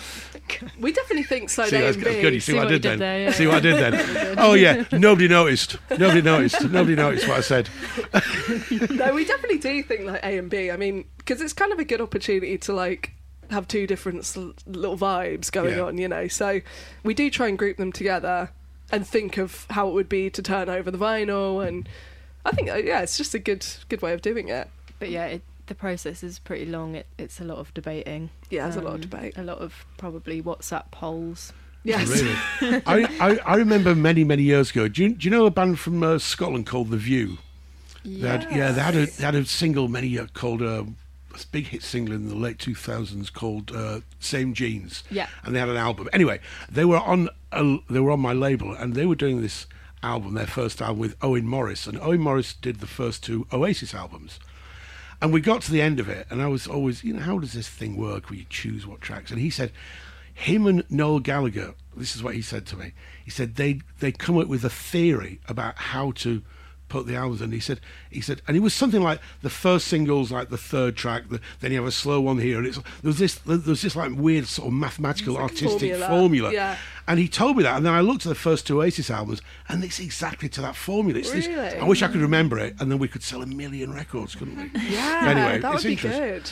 We 0.78 0.92
definitely 0.92 1.22
think 1.24 1.48
side 1.48 1.70
See, 1.70 1.76
A 1.76 1.80
that's 1.80 1.96
and 1.96 2.04
good. 2.04 2.14
B. 2.16 2.20
good. 2.20 2.34
You 2.34 2.40
see, 2.40 2.52
See 2.52 2.58
what 2.58 2.62
I 2.62 2.64
what 2.64 2.70
did 2.72 2.82
then? 2.82 2.98
there, 2.98 3.20
yeah. 3.22 3.30
See 3.32 3.46
what 3.46 3.56
I 3.56 3.60
did 3.60 3.76
then? 3.76 4.34
oh 4.38 4.52
yeah, 4.52 4.84
nobody 4.92 5.28
noticed. 5.28 5.78
Nobody 5.90 6.20
noticed. 6.20 6.62
Nobody 6.68 6.94
noticed 6.94 7.26
what 7.26 7.38
I 7.38 7.40
said. 7.40 7.70
no, 8.90 9.14
we 9.14 9.24
definitely 9.24 9.58
do 9.58 9.82
think 9.82 10.02
like 10.04 10.22
A 10.22 10.36
and 10.36 10.50
B. 10.50 10.70
I 10.70 10.76
mean, 10.76 11.06
because 11.16 11.40
it's 11.40 11.54
kind 11.54 11.72
of 11.72 11.78
a 11.78 11.84
good 11.84 12.00
opportunity 12.02 12.58
to 12.58 12.72
like 12.74 13.12
have 13.52 13.68
two 13.68 13.86
different 13.86 14.36
little 14.66 14.96
vibes 14.98 15.50
going 15.52 15.76
Yeah. 15.76 15.82
on, 15.84 15.98
you 15.98 16.08
know. 16.08 16.26
So 16.28 16.60
we 17.04 17.14
do 17.14 17.30
try 17.30 17.48
and 17.48 17.56
group 17.58 17.76
them 17.76 17.92
together 17.92 18.50
and 18.90 19.06
think 19.06 19.38
of 19.38 19.66
how 19.70 19.88
it 19.88 19.94
would 19.94 20.08
be 20.08 20.28
to 20.30 20.42
turn 20.42 20.68
over 20.68 20.90
the 20.90 20.98
vinyl, 20.98 21.66
and 21.66 21.88
I 22.44 22.50
think 22.50 22.68
uh, 22.70 22.74
yeah, 22.76 23.00
it's 23.00 23.16
just 23.16 23.34
a 23.34 23.38
good 23.38 23.64
good 23.88 24.02
way 24.02 24.12
of 24.12 24.20
doing 24.22 24.48
it. 24.48 24.68
But 24.98 25.10
yeah, 25.10 25.26
it, 25.26 25.42
the 25.66 25.74
process 25.74 26.22
is 26.22 26.38
pretty 26.38 26.66
long. 26.66 26.94
It, 26.96 27.06
it's 27.18 27.40
a 27.40 27.44
lot 27.44 27.58
of 27.58 27.72
debating. 27.74 28.30
Yeah, 28.50 28.64
there's 28.64 28.76
a 28.76 28.80
lot 28.80 28.90
of 28.94 28.94
Um, 28.96 29.00
debate. 29.08 29.34
A 29.36 29.42
lot 29.44 29.58
of 29.58 29.84
probably 29.96 30.42
WhatsApp 30.42 30.90
polls. 30.90 31.52
Yes, 31.84 32.08
Really? 32.08 32.82
I, 32.86 33.04
I, 33.20 33.38
I 33.44 33.54
remember 33.56 33.94
many, 33.96 34.22
many 34.22 34.44
years 34.44 34.70
ago. 34.70 34.86
Do 34.86 35.02
you, 35.02 35.14
do 35.14 35.24
you 35.24 35.30
know 35.32 35.46
a 35.46 35.50
band 35.50 35.80
from 35.80 36.00
uh, 36.04 36.18
Scotland 36.18 36.64
called 36.64 36.90
The 36.90 36.96
View? 36.96 37.38
They 38.04 38.28
had, 38.28 38.46
yeah, 38.54 38.70
they 38.70 38.80
had, 38.80 38.94
a, 38.94 39.06
they 39.06 39.24
had 39.24 39.34
a 39.34 39.44
single 39.44 39.88
many 39.88 40.06
years 40.06 40.30
called 40.32 40.62
uh, 40.62 40.84
a 40.84 40.86
big 41.50 41.68
hit 41.68 41.82
single 41.82 42.14
in 42.14 42.28
the 42.28 42.34
late 42.34 42.58
2000s 42.58 43.32
called 43.32 43.72
uh, 43.74 44.00
Same 44.20 44.54
Jeans. 44.54 45.04
Yeah. 45.10 45.28
And 45.44 45.54
they 45.54 45.60
had 45.60 45.68
an 45.68 45.76
album. 45.76 46.08
Anyway, 46.12 46.40
they 46.70 46.84
were 46.84 47.00
on 47.00 47.28
a, 47.50 47.78
they 47.90 48.00
were 48.00 48.10
on 48.10 48.20
my 48.20 48.32
label 48.32 48.72
and 48.72 48.94
they 48.94 49.06
were 49.06 49.14
doing 49.14 49.42
this 49.42 49.66
album, 50.02 50.34
their 50.34 50.46
first 50.46 50.80
album 50.82 50.98
with 50.98 51.16
Owen 51.22 51.46
Morris. 51.46 51.86
And 51.86 51.98
Owen 52.00 52.20
Morris 52.20 52.54
did 52.54 52.80
the 52.80 52.86
first 52.86 53.22
two 53.22 53.46
Oasis 53.52 53.94
albums. 53.94 54.38
And 55.20 55.32
we 55.32 55.40
got 55.40 55.62
to 55.62 55.70
the 55.70 55.80
end 55.80 56.00
of 56.00 56.08
it, 56.08 56.26
and 56.30 56.42
I 56.42 56.48
was 56.48 56.66
always, 56.66 57.04
you 57.04 57.12
know, 57.12 57.20
how 57.20 57.38
does 57.38 57.52
this 57.52 57.68
thing 57.68 57.96
work 57.96 58.28
where 58.28 58.40
you 58.40 58.46
choose 58.50 58.88
what 58.88 59.00
tracks? 59.00 59.30
And 59.30 59.38
he 59.38 59.50
said, 59.50 59.70
him 60.34 60.66
and 60.66 60.82
Noel 60.90 61.20
Gallagher, 61.20 61.74
this 61.96 62.16
is 62.16 62.22
what 62.24 62.34
he 62.34 62.42
said 62.42 62.66
to 62.66 62.76
me. 62.76 62.92
He 63.24 63.30
said 63.30 63.56
they 63.56 63.80
they 64.00 64.12
come 64.12 64.38
up 64.38 64.48
with 64.48 64.64
a 64.64 64.70
theory 64.70 65.40
about 65.46 65.76
how 65.78 66.12
to 66.12 66.42
put 66.92 67.06
the 67.06 67.16
albums 67.16 67.40
in. 67.40 67.50
He 67.52 67.60
said 67.60 67.80
he 68.10 68.20
said, 68.20 68.42
and 68.46 68.56
it 68.56 68.60
was 68.60 68.74
something 68.74 69.02
like 69.02 69.20
the 69.40 69.50
first 69.50 69.88
single's 69.88 70.30
like 70.30 70.50
the 70.50 70.58
third 70.58 70.94
track, 70.96 71.28
the, 71.30 71.40
then 71.60 71.72
you 71.72 71.78
have 71.78 71.86
a 71.86 71.90
slow 71.92 72.20
one 72.20 72.38
here, 72.38 72.58
and 72.58 72.66
it's 72.66 72.76
there 72.76 72.84
was 73.04 73.18
this 73.18 73.34
there 73.36 73.58
was 73.58 73.80
this 73.82 73.96
like 73.96 74.12
weird 74.14 74.46
sort 74.46 74.68
of 74.68 74.74
mathematical 74.74 75.34
like 75.34 75.44
artistic 75.44 75.96
formula, 75.96 76.08
formula. 76.08 76.52
yeah. 76.52 76.76
And 77.08 77.18
he 77.18 77.26
told 77.28 77.56
me 77.56 77.62
that, 77.64 77.76
and 77.76 77.84
then 77.86 77.94
I 77.94 78.00
looked 78.00 78.26
at 78.26 78.28
the 78.28 78.34
first 78.36 78.66
two 78.66 78.80
Oasis 78.80 79.10
albums, 79.10 79.40
and 79.68 79.82
it's 79.82 79.98
exactly 79.98 80.48
to 80.50 80.60
that 80.60 80.76
formula. 80.76 81.18
It's 81.18 81.32
this, 81.32 81.46
Really? 81.48 81.78
I 81.78 81.84
wish 81.84 82.02
I 82.02 82.08
could 82.08 82.20
remember 82.20 82.58
it, 82.58 82.76
and 82.78 82.90
then 82.90 82.98
we 82.98 83.08
could 83.08 83.22
sell 83.22 83.42
a 83.42 83.46
million 83.46 83.92
records, 83.92 84.34
couldn't 84.36 84.56
we? 84.56 84.70
yeah, 84.90 85.22
Anyway, 85.26 85.58
that 85.60 85.74
it's 85.74 85.84
would 85.84 85.88
be 85.90 85.96
good. 85.96 86.48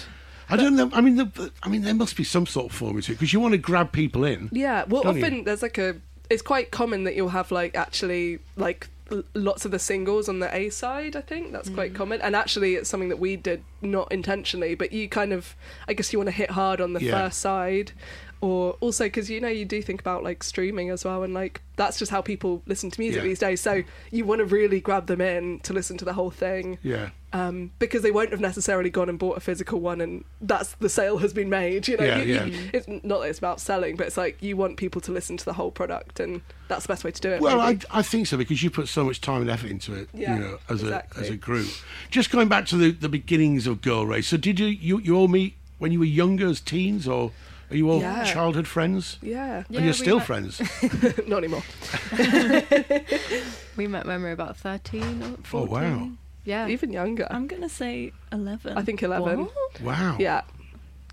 I 0.48 0.56
don't 0.56 0.74
know. 0.74 0.90
I 0.92 1.00
mean, 1.00 1.14
the, 1.16 1.52
I 1.62 1.68
mean, 1.68 1.82
there 1.82 1.94
must 1.94 2.16
be 2.16 2.24
some 2.24 2.46
sort 2.46 2.66
of 2.72 2.72
formula 2.76 3.02
to 3.02 3.12
it 3.12 3.14
because 3.14 3.32
you 3.32 3.38
want 3.38 3.52
to 3.52 3.58
grab 3.58 3.92
people 3.92 4.24
in. 4.24 4.48
Yeah, 4.50 4.84
well, 4.88 5.02
Don't 5.04 5.18
you? 5.18 5.22
often 5.24 5.44
there's 5.44 5.62
like 5.62 5.78
a 5.78 5.96
it's 6.28 6.42
quite 6.42 6.70
common 6.70 7.04
that 7.04 7.14
you'll 7.16 7.28
have 7.28 7.50
like 7.50 7.74
actually 7.76 8.38
like 8.56 8.88
lots 9.34 9.64
of 9.64 9.70
the 9.70 9.78
singles 9.78 10.28
on 10.28 10.38
the 10.40 10.54
A 10.54 10.70
side. 10.70 11.16
I 11.16 11.20
think 11.20 11.52
that's 11.52 11.68
quite 11.68 11.92
mm. 11.92 11.96
common, 11.96 12.20
and 12.20 12.34
actually 12.36 12.74
it's 12.76 12.88
something 12.88 13.08
that 13.08 13.18
we 13.18 13.36
did 13.36 13.62
not 13.82 14.10
intentionally, 14.12 14.74
but 14.74 14.92
you 14.92 15.08
kind 15.08 15.32
of 15.32 15.56
I 15.88 15.92
guess 15.94 16.12
you 16.12 16.18
want 16.18 16.28
to 16.28 16.34
hit 16.34 16.50
hard 16.50 16.80
on 16.80 16.92
the 16.92 17.02
Yeah. 17.02 17.12
first 17.12 17.40
side. 17.40 17.92
Or 18.42 18.72
also 18.80 19.04
because 19.04 19.28
you 19.28 19.38
know 19.38 19.48
you 19.48 19.66
do 19.66 19.82
think 19.82 20.00
about 20.00 20.24
like 20.24 20.42
streaming 20.42 20.88
as 20.88 21.04
well, 21.04 21.22
and 21.22 21.34
like 21.34 21.60
that's 21.76 21.98
just 21.98 22.10
how 22.10 22.22
people 22.22 22.62
listen 22.66 22.90
to 22.90 22.98
music 23.00 23.22
Yeah. 23.22 23.28
these 23.28 23.38
days. 23.38 23.60
So 23.60 23.82
you 24.10 24.24
want 24.24 24.38
to 24.38 24.46
really 24.46 24.80
grab 24.80 25.06
them 25.08 25.20
in 25.20 25.60
to 25.60 25.74
listen 25.74 25.98
to 25.98 26.06
the 26.06 26.14
whole 26.14 26.30
thing 26.30 26.78
Yeah. 26.82 27.10
Um, 27.32 27.70
because 27.78 28.02
they 28.02 28.10
won't 28.10 28.30
have 28.30 28.40
necessarily 28.40 28.90
gone 28.90 29.08
and 29.08 29.18
bought 29.18 29.36
a 29.36 29.40
physical 29.40 29.80
one, 29.80 30.00
and 30.00 30.24
that's 30.40 30.74
the 30.80 30.88
sale 30.88 31.18
has 31.18 31.32
been 31.32 31.48
made. 31.48 31.86
You 31.88 31.96
know, 31.96 32.04
Yeah, 32.04 32.22
You- 32.22 32.34
yeah. 32.34 32.44
you- 32.46 32.70
it's 32.72 32.88
not 32.88 33.20
that 33.20 33.28
it's 33.28 33.38
about 33.38 33.60
selling, 33.60 33.96
but 33.96 34.06
it's 34.06 34.16
like 34.16 34.42
you 34.42 34.56
want 34.56 34.76
people 34.76 35.00
to 35.02 35.12
listen 35.12 35.36
to 35.36 35.44
the 35.44 35.52
whole 35.52 35.70
product, 35.70 36.18
and 36.20 36.40
that's 36.68 36.82
the 36.86 36.88
best 36.88 37.04
way 37.04 37.10
to 37.12 37.20
do 37.20 37.30
it. 37.30 37.40
Well, 37.40 37.60
I. 37.60 37.78
I 37.90 38.02
think 38.02 38.26
so 38.26 38.36
because 38.36 38.62
you 38.62 38.70
put 38.70 38.88
so 38.88 39.04
much 39.04 39.20
time 39.20 39.42
and 39.42 39.50
effort 39.50 39.70
into 39.70 39.94
it, 39.94 40.08
Yeah, 40.12 40.34
you 40.34 40.40
know, 40.40 40.58
as 40.68 40.82
exactly. 40.82 41.22
a 41.22 41.24
as 41.26 41.30
a 41.30 41.36
group. 41.36 41.68
Just 42.10 42.30
going 42.30 42.48
back 42.48 42.66
to 42.66 42.76
the, 42.76 42.90
the 42.90 43.08
beginnings 43.08 43.66
of 43.66 43.80
Girl 43.82 44.06
Race. 44.06 44.26
So 44.28 44.36
did 44.36 44.58
you, 44.58 44.66
you 44.66 44.98
you 45.00 45.14
all 45.16 45.28
meet 45.28 45.54
when 45.78 45.92
you 45.92 45.98
were 46.00 46.04
younger 46.04 46.48
as 46.48 46.60
teens, 46.60 47.06
or 47.08 47.30
are 47.70 47.76
you 47.76 47.88
all 47.90 48.00
Yeah. 48.00 48.24
childhood 48.24 48.66
friends? 48.66 49.18
yeah, 49.22 49.62
and 49.72 49.84
you're 49.84 49.94
still 49.94 50.18
met- 50.18 50.26
friends. 50.26 50.60
not 51.28 51.38
anymore. 51.44 51.62
We 53.76 53.86
met 53.86 54.04
when 54.06 54.18
we 54.20 54.26
were 54.26 54.32
about 54.32 54.56
13 54.58 55.22
or 55.22 55.26
Oh 55.26 55.36
14. 55.44 55.68
wow, 55.70 56.08
Yeah. 56.44 56.68
Even 56.68 56.92
younger. 56.92 57.26
I'm 57.30 57.46
gonna 57.46 57.68
say 57.68 58.12
eleven. 58.32 58.76
I 58.78 58.82
think 58.82 59.02
eleven. 59.02 59.40
What? 59.46 59.80
wow. 59.82 60.16
Yeah. 60.18 60.42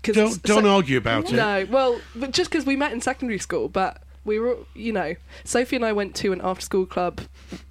'Cause 0.02 0.14
Don't 0.14 0.42
don't 0.44 0.62
so- 0.64 0.70
argue 0.74 0.96
about 0.98 1.30
it. 1.32 1.36
No, 1.36 1.66
well, 1.70 2.00
but 2.14 2.30
just 2.32 2.50
because 2.50 2.64
we 2.64 2.76
met 2.76 2.92
in 2.92 3.00
secondary 3.00 3.38
school, 3.38 3.68
but 3.68 4.02
we 4.24 4.38
were, 4.38 4.56
you 4.74 4.92
know, 4.92 5.14
Sophie 5.44 5.76
and 5.76 5.84
I 5.84 5.92
went 5.92 6.14
to 6.16 6.32
an 6.32 6.40
after-school 6.42 6.86
club 6.86 7.20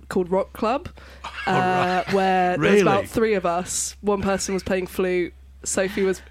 called 0.09 0.29
Rock 0.29 0.51
Club, 0.53 0.89
uh, 1.47 2.03
where 2.11 2.57
there 2.57 2.71
was 2.73 2.81
about 2.81 3.05
three 3.07 3.33
of 3.33 3.45
us. 3.45 3.95
One 4.01 4.21
person 4.21 4.53
was 4.53 4.63
playing 4.63 4.87
flute, 4.87 5.33
Sophie 5.63 6.03
was 6.03 6.21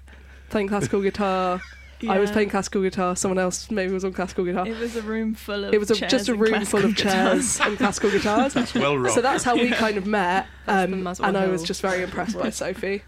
playing 0.49 0.67
classical 0.67 1.01
guitar, 1.01 1.61
I 2.07 2.19
was 2.19 2.31
playing 2.31 2.49
classical 2.49 2.81
guitar, 2.81 3.15
someone 3.15 3.39
else 3.39 3.71
maybe 3.71 3.91
was 3.93 4.05
on 4.05 4.13
classical 4.13 4.45
guitar. 4.45 4.67
It 4.67 4.77
was 4.77 4.95
a 4.95 5.01
room 5.01 5.33
full 5.33 5.65
of. 5.65 5.73
It 5.73 5.79
was 5.79 5.91
a, 5.91 5.95
chairs 5.95 6.11
just 6.11 6.29
a 6.29 6.33
and 6.33 6.41
room 6.41 6.65
full 6.65 6.85
of 6.85 6.95
classical 6.95 7.11
guitars. 7.11 7.57
chairs 7.57 7.67
and 7.67 7.77
classical 7.77 8.11
guitars. 8.11 8.73
Well, 8.75 8.97
Rob. 8.97 9.13
So 9.13 9.21
that's 9.21 9.43
how 9.43 9.55
we 9.55 9.69
kind 9.71 9.97
of 9.97 10.05
met, 10.05 10.47
um, 10.67 11.03
Muswell 11.03 11.29
and 11.29 11.37
I 11.37 11.47
was 11.47 11.63
just 11.63 11.81
very 11.81 12.03
impressed 12.03 12.37
by 12.37 12.49
Sophie. 12.51 13.03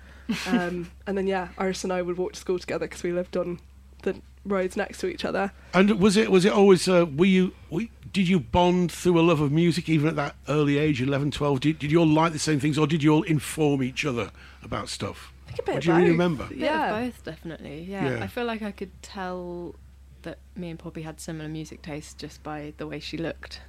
Um, 0.48 0.92
and 1.08 1.18
then 1.18 1.28
yeah, 1.28 1.50
Iris 1.58 1.84
and 1.84 1.94
I 1.94 2.02
would 2.02 2.18
walk 2.18 2.34
to 2.34 2.40
school 2.40 2.60
together 2.60 2.86
because 2.88 3.04
we 3.04 3.12
lived 3.12 3.36
on 3.36 3.60
the 4.04 4.22
roads 4.46 4.78
next 4.78 5.00
to 5.00 5.08
each 5.08 5.26
other. 5.26 5.52
And 5.74 6.00
was 6.00 6.18
it 6.18 6.32
was 6.32 6.46
it 6.46 6.52
always 6.52 6.88
uh, 6.88 7.06
were 7.06 7.26
you 7.26 7.54
we, 7.70 7.92
did 8.12 8.28
you 8.28 8.40
bond 8.40 8.92
through 8.92 9.20
a 9.20 9.22
love 9.22 9.42
of 9.42 9.52
music 9.52 9.90
even 9.90 10.08
at 10.08 10.16
that 10.16 10.36
early 10.48 10.78
age 10.78 11.02
11 11.02 11.32
12 11.32 11.60
did, 11.60 11.80
did 11.80 11.92
you 11.92 12.00
all 12.00 12.08
like 12.08 12.34
the 12.34 12.40
same 12.40 12.60
things 12.60 12.78
or 12.78 12.88
did 12.88 13.04
you 13.04 13.14
all 13.14 13.24
inform 13.24 13.84
each 13.84 14.06
other 14.06 14.32
about 14.64 14.90
stuff 14.90 15.32
I 15.39 15.39
think 15.66 15.68
a 15.68 15.72
bit 15.72 15.74
What 15.76 15.84
do 15.84 15.90
you 15.90 15.96
really 15.96 16.06
both. 16.10 16.12
remember? 16.14 16.48
Bit 16.48 16.58
Yeah. 16.58 16.96
of 16.98 17.06
both, 17.06 17.24
definitely. 17.26 17.82
Yeah. 17.84 18.18
Yeah. 18.18 18.24
I 18.24 18.28
feel 18.28 18.46
like 18.46 18.62
I 18.62 18.72
could 18.72 18.92
tell 19.02 19.76
that 20.24 20.38
me 20.56 20.70
and 20.70 20.78
Poppy 20.80 21.02
had 21.04 21.20
similar 21.22 21.48
music 21.50 21.82
tastes 21.82 22.14
just 22.14 22.44
by 22.44 22.74
the 22.78 22.86
way 22.88 23.00
she 23.00 23.18
looked. 23.18 23.62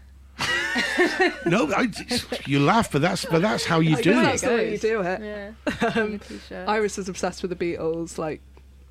no 1.47 1.71
I, 1.75 1.89
you 2.47 2.61
laugh 2.61 2.93
but 2.93 3.03
that's 3.03 3.25
but 3.25 3.43
that's 3.43 3.65
how 3.65 3.81
you 3.81 3.97
I 3.97 4.01
do 4.03 4.11
it 4.13 4.23
that's 4.23 4.43
the 4.43 4.49
way 4.49 4.73
you 4.73 4.79
do 4.79 5.01
it. 5.03 5.21
Yeah. 5.21 5.91
Um, 6.01 6.19
T-shirt. 6.21 6.69
Iris 6.69 6.97
was 6.97 7.09
obsessed 7.09 7.43
with 7.43 7.57
the 7.57 7.57
Beatles, 7.77 8.19
like 8.19 8.41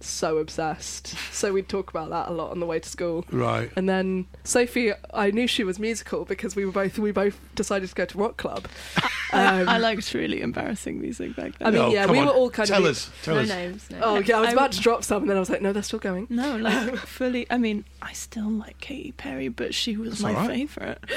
so 0.02 0.38
obsessed. 0.38 1.16
So 1.34 1.52
we'd 1.54 1.68
talk 1.70 1.90
about 1.90 2.10
that 2.10 2.28
a 2.30 2.32
lot 2.32 2.52
on 2.52 2.60
the 2.60 2.66
way 2.66 2.80
to 2.80 2.88
school. 2.90 3.26
right 3.32 3.70
And 3.76 3.88
then 3.90 4.28
Sophie, 4.44 4.94
I 5.14 5.32
knew 5.32 5.46
she 5.48 5.64
was 5.64 5.80
musical 5.80 6.26
because 6.26 6.56
we 6.56 6.66
were 6.66 6.72
both 6.72 6.98
we 7.00 7.12
both 7.12 7.40
decided 7.56 7.90
to 7.90 7.96
go 7.96 8.06
to 8.06 8.18
rock 8.18 8.38
club. 8.38 8.68
I, 9.32 9.62
Um, 9.62 9.70
I 9.70 9.78
liked 9.78 10.12
really 10.16 10.42
embarrassing 10.42 11.00
music 11.02 11.36
back 11.36 11.58
then. 11.60 11.68
I 11.68 11.72
mean, 11.72 11.82
Oh, 11.82 11.90
yeah, 11.92 12.08
we 12.08 12.18
on. 12.20 12.26
were 12.26 12.32
all 12.32 12.50
kind 12.50 12.68
tell 12.68 12.84
of. 12.86 12.92
us 12.92 13.12
tell 13.24 13.36
no 13.36 13.42
us 13.42 13.50
names. 13.50 13.90
No. 13.92 13.98
Oh 14.02 14.20
yeah, 14.20 14.38
I 14.38 14.40
was 14.40 14.50
I 14.50 14.52
about 14.54 14.62
w- 14.72 14.78
to 14.78 14.82
drop 14.82 15.04
some, 15.04 15.22
and 15.24 15.30
then 15.30 15.38
I 15.38 15.40
was 15.40 15.50
like, 15.52 15.62
no, 15.62 15.72
they're 15.72 15.84
still 15.84 16.00
going. 16.00 16.26
no, 16.30 16.58
like 16.58 16.96
fully. 17.18 17.46
I 17.52 17.58
mean, 17.60 17.86
I 18.02 18.14
still 18.14 18.50
like 18.50 18.80
Katy 18.80 19.12
Perry, 19.12 19.50
but 19.50 19.76
she 19.76 19.98
was 19.98 20.10
That's 20.20 20.22
my 20.24 20.30
all 20.34 20.48
right. 20.48 20.48
favourite 20.70 20.98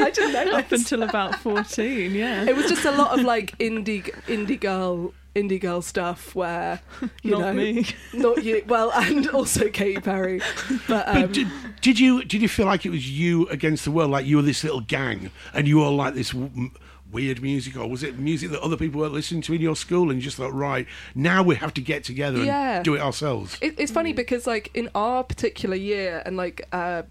I 0.00 0.10
didn't 0.12 0.32
know. 0.32 0.56
up 0.56 0.72
until 0.72 1.02
about 1.04 1.36
fourteen. 1.36 2.14
Yeah, 2.14 2.44
It 2.46 2.56
was 2.56 2.66
just 2.68 2.84
a 2.84 2.90
lot 2.92 3.16
of 3.18 3.24
like 3.24 3.56
indie 3.58 4.02
indie 4.26 4.58
girl 4.60 5.14
indie 5.34 5.60
girl 5.60 5.80
stuff 5.82 6.34
where 6.34 6.80
you 7.22 7.30
not 7.32 7.40
know 7.40 7.52
me. 7.52 7.86
not 8.12 8.42
you 8.44 8.62
well 8.66 8.90
and 8.94 9.28
also 9.30 9.68
Katy 9.68 10.00
Perry. 10.00 10.40
But 10.88 11.08
um 11.08 11.20
but 11.22 11.32
did, 11.32 11.48
did 11.80 11.98
you 12.00 12.24
did 12.24 12.42
you 12.42 12.48
feel 12.48 12.66
like 12.66 12.84
it 12.86 12.90
was 12.90 13.08
you 13.10 13.46
against 13.48 13.84
the 13.84 13.90
world? 13.90 14.10
Like 14.10 14.26
you 14.26 14.36
were 14.36 14.42
this 14.42 14.64
little 14.64 14.80
gang 14.80 15.30
and 15.54 15.68
you 15.68 15.82
all 15.82 15.94
like 15.94 16.14
this 16.14 16.30
w- 16.30 16.50
m- 16.56 16.72
weird 17.12 17.42
music? 17.42 17.76
Or 17.76 17.88
was 17.88 18.02
it 18.02 18.18
music 18.18 18.50
that 18.50 18.60
other 18.60 18.76
people 18.76 19.00
weren't 19.00 19.12
listening 19.14 19.42
to 19.42 19.54
in 19.54 19.60
your 19.60 19.76
school 19.76 20.10
and 20.10 20.18
you 20.18 20.22
just 20.22 20.36
thought 20.36 20.52
right 20.54 20.86
now 21.14 21.42
we 21.42 21.54
have 21.56 21.74
to 21.74 21.80
get 21.80 22.04
together 22.04 22.38
and 22.38 22.46
Yeah. 22.46 22.82
do 22.82 22.94
it 22.94 23.00
ourselves 23.00 23.56
it, 23.60 23.74
it's 23.78 23.90
funny 23.92 24.12
because 24.12 24.46
like 24.46 24.70
in 24.74 24.88
our 24.94 25.22
particular 25.24 25.76
year 25.76 26.22
and 26.26 26.36
like 26.36 26.66
uh 26.72 27.02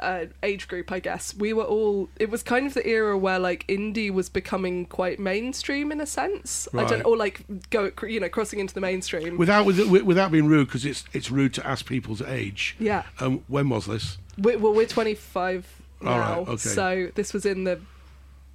uh, 0.00 0.26
age 0.42 0.68
group, 0.68 0.92
I 0.92 1.00
guess 1.00 1.34
we 1.34 1.52
were 1.52 1.64
all. 1.64 2.08
It 2.18 2.30
was 2.30 2.42
kind 2.42 2.66
of 2.66 2.74
the 2.74 2.86
era 2.86 3.18
where 3.18 3.38
like 3.38 3.66
indie 3.66 4.10
was 4.10 4.28
becoming 4.28 4.86
quite 4.86 5.18
mainstream 5.18 5.90
in 5.92 6.00
a 6.00 6.06
sense. 6.06 6.68
I 6.74 6.84
don't, 6.84 7.02
or 7.04 7.16
like 7.16 7.44
go, 7.70 7.90
you 8.06 8.20
know, 8.20 8.28
crossing 8.28 8.60
into 8.60 8.74
the 8.74 8.80
mainstream. 8.80 9.36
without 9.36 9.66
with- 9.66 10.02
without 10.04 10.30
being 10.30 10.46
rude 10.46 10.66
because 10.68 10.84
it's 10.84 11.04
it's 11.12 11.30
rude 11.30 11.54
to 11.54 11.66
ask 11.66 11.86
people's 11.86 12.22
age 12.22 12.76
yeah, 12.78 13.02
um, 13.18 13.42
when 13.48 13.68
was 13.68 13.86
this 13.86 14.18
we, 14.38 14.56
well, 14.56 14.72
we're 14.74 14.86
25 14.86 15.66
now, 16.02 16.10
All 16.10 16.18
right, 16.18 16.38
okay. 16.48 16.56
so 16.56 17.10
this 17.14 17.32
was 17.34 17.44
in 17.44 17.64
the 17.64 17.78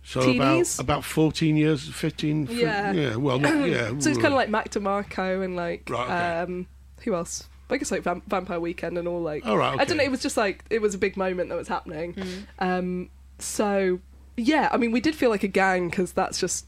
So 0.04 0.22
Teenies? 0.22 0.80
about 0.80 0.84
about 0.84 1.04
fourteen 1.04 1.58
years, 1.58 1.88
fifteen. 1.90 2.48
fif- 2.48 2.58
Yeah. 2.60 2.92
yeah. 2.92 3.16
Well, 3.16 3.40
not, 3.40 3.68
yeah. 3.68 3.92
So 4.00 4.10
it's 4.10 4.18
kind 4.20 4.34
of 4.34 4.38
like 4.38 4.50
Mac 4.50 4.70
DeMarco 4.72 5.44
and 5.44 5.56
like 5.56 5.88
Right, 5.90 6.06
okay. 6.06 6.42
um 6.54 6.68
who 7.04 7.14
else? 7.16 7.48
I 7.70 7.78
guess 7.78 7.92
like 7.92 8.04
Vam- 8.04 8.22
Vampire 8.28 8.60
Weekend 8.60 8.98
and 8.98 9.08
all 9.08 9.22
like. 9.22 9.46
All 9.46 9.58
right. 9.58 9.80
I 9.80 9.86
don't 9.86 9.98
know. 9.98 10.04
It 10.04 10.12
was 10.12 10.22
just 10.22 10.38
like 10.38 10.64
it 10.70 10.82
was 10.82 10.94
a 10.94 10.98
big 10.98 11.18
moment 11.18 11.50
that 11.50 11.56
was 11.58 11.68
happening. 11.68 12.14
Mm. 12.14 12.46
Um. 12.60 13.10
So 13.40 14.00
yeah, 14.38 14.70
I 14.72 14.78
mean, 14.78 14.92
we 14.92 15.00
did 15.02 15.16
feel 15.16 15.30
like 15.30 15.44
a 15.44 15.48
gang 15.48 15.90
because 15.90 16.12
that's 16.12 16.40
just 16.40 16.66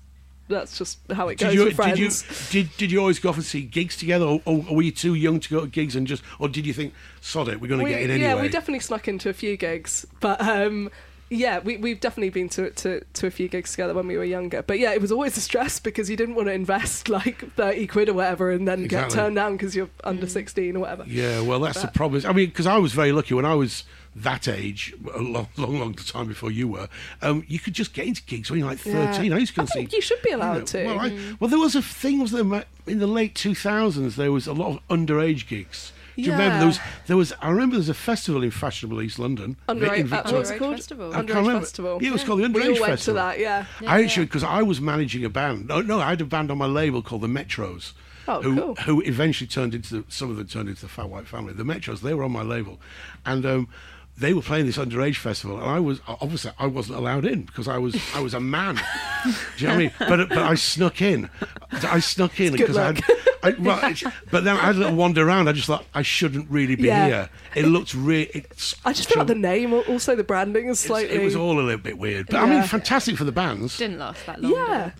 that's 0.49 0.77
just 0.77 0.99
how 1.11 1.27
it 1.27 1.35
goes 1.37 1.49
Did 1.51 1.59
you, 1.59 1.65
with 1.65 1.75
did 1.77 1.99
you 1.99 2.09
friends. 2.09 2.49
did 2.51 2.69
did 2.77 2.91
you 2.91 2.99
always 2.99 3.19
go 3.19 3.29
off 3.29 3.35
and 3.35 3.43
see 3.45 3.61
gigs 3.61 3.97
together, 3.97 4.25
or, 4.25 4.41
or 4.45 4.75
were 4.77 4.81
you 4.81 4.91
too 4.91 5.13
young 5.13 5.39
to 5.41 5.49
go 5.49 5.61
to 5.61 5.67
gigs 5.67 5.95
and 5.95 6.07
just, 6.07 6.23
or 6.39 6.47
did 6.47 6.65
you 6.65 6.71
think, 6.73 6.93
sod 7.19 7.49
it, 7.49 7.59
we're 7.59 7.67
going 7.67 7.79
to 7.79 7.83
We- 7.83 7.89
get 7.91 8.01
in 8.03 8.11
anyway? 8.11 8.29
Yeah, 8.29 8.41
we 8.41 8.47
definitely 8.47 8.79
snuck 8.79 9.07
into 9.09 9.29
a 9.29 9.33
few 9.33 9.57
gigs, 9.57 10.05
but 10.19 10.39
um. 10.41 10.89
Yeah, 11.29 11.59
we, 11.59 11.75
we've 11.77 11.99
definitely 11.99 12.29
been 12.29 12.47
to, 12.49 12.71
to 12.71 13.03
to 13.13 13.27
a 13.27 13.31
few 13.31 13.47
gigs 13.49 13.71
together 13.71 13.93
when 13.93 14.07
we 14.07 14.15
were 14.17 14.23
younger. 14.23 14.61
But 14.61 14.79
yeah, 14.79 14.93
it 14.93 15.01
was 15.01 15.11
always 15.11 15.35
a 15.35 15.41
stress 15.41 15.79
because 15.79 16.09
you 16.09 16.15
didn't 16.15 16.35
want 16.35 16.47
to 16.47 16.53
invest 16.53 17.09
like 17.09 17.51
30 17.55 17.87
quid 17.87 18.09
or 18.09 18.13
whatever 18.13 18.51
and 18.51 18.67
then 18.67 18.87
get 18.87 19.09
turned 19.09 19.35
down 19.35 19.53
because 19.57 19.75
you're 19.75 19.89
under 20.03 20.27
16 20.27 20.75
or 20.75 20.79
whatever. 20.79 21.03
Yeah, 21.05 21.41
well, 21.41 21.59
that's 21.59 21.81
the 21.81 21.87
problem. 21.89 22.23
I 22.25 22.31
mean, 22.33 22.47
because 22.47 22.65
I 22.67 22.77
was 22.77 22.93
very 22.93 23.11
lucky 23.11 23.33
when 23.33 23.45
I 23.45 23.55
was 23.55 23.83
that 24.15 24.47
age, 24.47 24.95
a 25.13 25.19
long, 25.19 25.47
long, 25.57 25.79
long 25.79 25.93
time 25.93 26.27
before 26.27 26.49
you 26.49 26.67
were. 26.67 26.87
Um, 27.21 27.43
you 27.47 27.59
could 27.59 27.73
just 27.73 27.93
get 27.93 28.07
into 28.07 28.23
gigs 28.23 28.49
when 28.49 28.59
you're 28.59 28.69
like 28.69 28.83
Yeah. 28.85 29.11
thirteen. 29.11 29.31
I 29.33 29.37
used 29.37 29.53
to 29.53 29.57
go 29.57 29.61
I 29.61 29.63
and 29.63 29.69
see. 29.69 29.79
think 29.79 29.93
you 29.93 30.01
should 30.01 30.21
be 30.23 30.31
you 30.31 30.37
know, 30.37 30.43
allowed 30.43 30.67
to. 30.67 30.85
Well, 30.85 30.99
I, 30.99 31.35
well, 31.39 31.49
there 31.49 31.59
was 31.59 31.75
a 31.75 31.81
thing 31.81 32.19
was 32.19 32.31
there 32.31 32.65
in 32.87 32.99
the 32.99 33.05
late 33.07 33.35
two 33.35 33.53
thousands. 33.53 34.15
There 34.15 34.31
was 34.31 34.47
a 34.47 34.53
lot 34.53 34.69
of 34.77 34.87
underage 34.87 35.47
gigs. 35.47 35.91
Do 36.17 36.23
you 36.23 36.31
remember 36.31 36.55
Yeah. 36.55 36.57
there 36.59 36.67
was 36.67 36.79
there 37.05 37.17
was? 37.17 37.33
I 37.41 37.49
remember 37.51 37.75
there 37.75 37.79
was 37.79 37.89
a 37.89 37.93
festival 37.93 38.41
in 38.43 38.51
fashionable 38.51 39.01
East 39.01 39.19
London. 39.19 39.55
Underage- 39.69 39.97
in 39.97 40.05
uh, 40.11 40.15
Victoria. 40.15 40.37
what's 40.37 40.49
it 40.49 40.55
Underage 40.55 40.59
called? 40.59 40.75
Festival. 40.75 41.11
I 41.11 41.15
can't 41.15 41.27
Underage 41.29 41.35
remember. 41.35 41.59
Festival. 41.59 41.99
Yeah, 42.01 42.09
it 42.09 42.13
was 42.13 42.23
called 42.23 42.39
the 42.39 42.43
Underage 42.45 42.53
we 42.55 42.61
all 42.63 42.81
went 42.81 42.85
Festival. 42.93 43.13
to 43.21 43.25
that, 43.27 43.39
yeah. 43.39 43.65
Yeah, 43.81 43.91
I 43.91 43.99
yeah. 43.99 44.05
actually, 44.05 44.25
because 44.25 44.43
I 44.43 44.61
was 44.63 44.81
managing 44.81 45.23
a 45.23 45.29
band. 45.29 45.67
No, 45.67 45.81
no, 45.81 45.99
I 45.99 46.09
had 46.09 46.21
a 46.21 46.25
band 46.25 46.49
on 46.51 46.57
my 46.57 46.65
label 46.65 47.01
called 47.03 47.21
the 47.21 47.27
Metros. 47.27 47.93
Oh, 48.29 48.41
who, 48.41 48.55
cool. 48.59 48.75
who 48.75 49.01
eventually 49.03 49.47
turned 49.47 49.73
into 49.73 49.97
the, 50.01 50.03
some 50.09 50.29
of 50.29 50.35
them 50.35 50.47
turned 50.47 50.67
into 50.67 50.81
the 50.81 50.89
Fat 50.89 51.07
White 51.07 51.27
Family. 51.27 51.53
The 51.53 51.63
Metros, 51.63 52.01
they 52.01 52.13
were 52.13 52.23
on 52.23 52.31
my 52.33 52.41
label, 52.41 52.77
and 53.25 53.45
um, 53.45 53.69
they 54.17 54.33
were 54.33 54.41
playing 54.41 54.65
this 54.65 54.77
underage 54.77 55.17
festival, 55.17 55.57
and 55.59 55.69
I 55.69 55.79
was 55.79 56.01
obviously 56.07 56.51
I 56.57 56.65
wasn't 56.67 56.97
allowed 56.97 57.25
in 57.25 57.43
because 57.43 57.67
I 57.67 57.77
was 57.77 57.95
I 58.15 58.19
was 58.19 58.33
a 58.33 58.39
man. 58.39 58.75
Do 58.75 59.31
you 59.57 59.67
know 59.67 59.73
what 59.73 59.73
I 59.73 59.77
mean? 59.77 59.91
But 59.99 60.29
but 60.29 60.37
I 60.39 60.55
snuck 60.55 61.01
in. 61.01 61.29
I 61.71 61.99
snuck 61.99 62.39
in 62.39 62.53
because 62.53 62.77
I 62.77 62.85
had. 62.93 63.01
I, 63.43 63.51
well, 63.59 63.79
it's, 63.83 64.03
but 64.31 64.43
then 64.43 64.55
I 64.57 64.61
had 64.61 64.75
a 64.75 64.79
little 64.79 64.95
wander 64.95 65.25
around. 65.27 65.47
I 65.47 65.51
just 65.53 65.67
thought 65.67 65.85
I 65.93 66.01
shouldn't 66.01 66.49
really 66.49 66.75
be 66.75 66.83
Yeah. 66.87 67.05
here. 67.07 67.29
It 67.55 67.65
looked 67.67 67.93
really. 67.93 68.45
I 68.83 68.93
just 68.93 69.09
feel 69.09 69.19
like 69.19 69.27
the 69.27 69.35
name, 69.35 69.73
also 69.73 70.15
the 70.15 70.23
branding 70.23 70.67
is 70.69 70.79
slightly. 70.79 71.15
It 71.15 71.23
was 71.23 71.35
all 71.35 71.59
a 71.59 71.61
little 71.61 71.77
bit 71.79 71.97
weird, 71.99 72.27
but 72.27 72.37
I 72.37 72.49
mean, 72.49 72.63
fantastic 72.63 73.15
for 73.17 73.23
the 73.25 73.31
bands. 73.31 73.77
Didn't 73.77 73.99
last 73.99 74.25
that 74.25 74.41
long. 74.41 74.51
Yeah. 74.53 74.91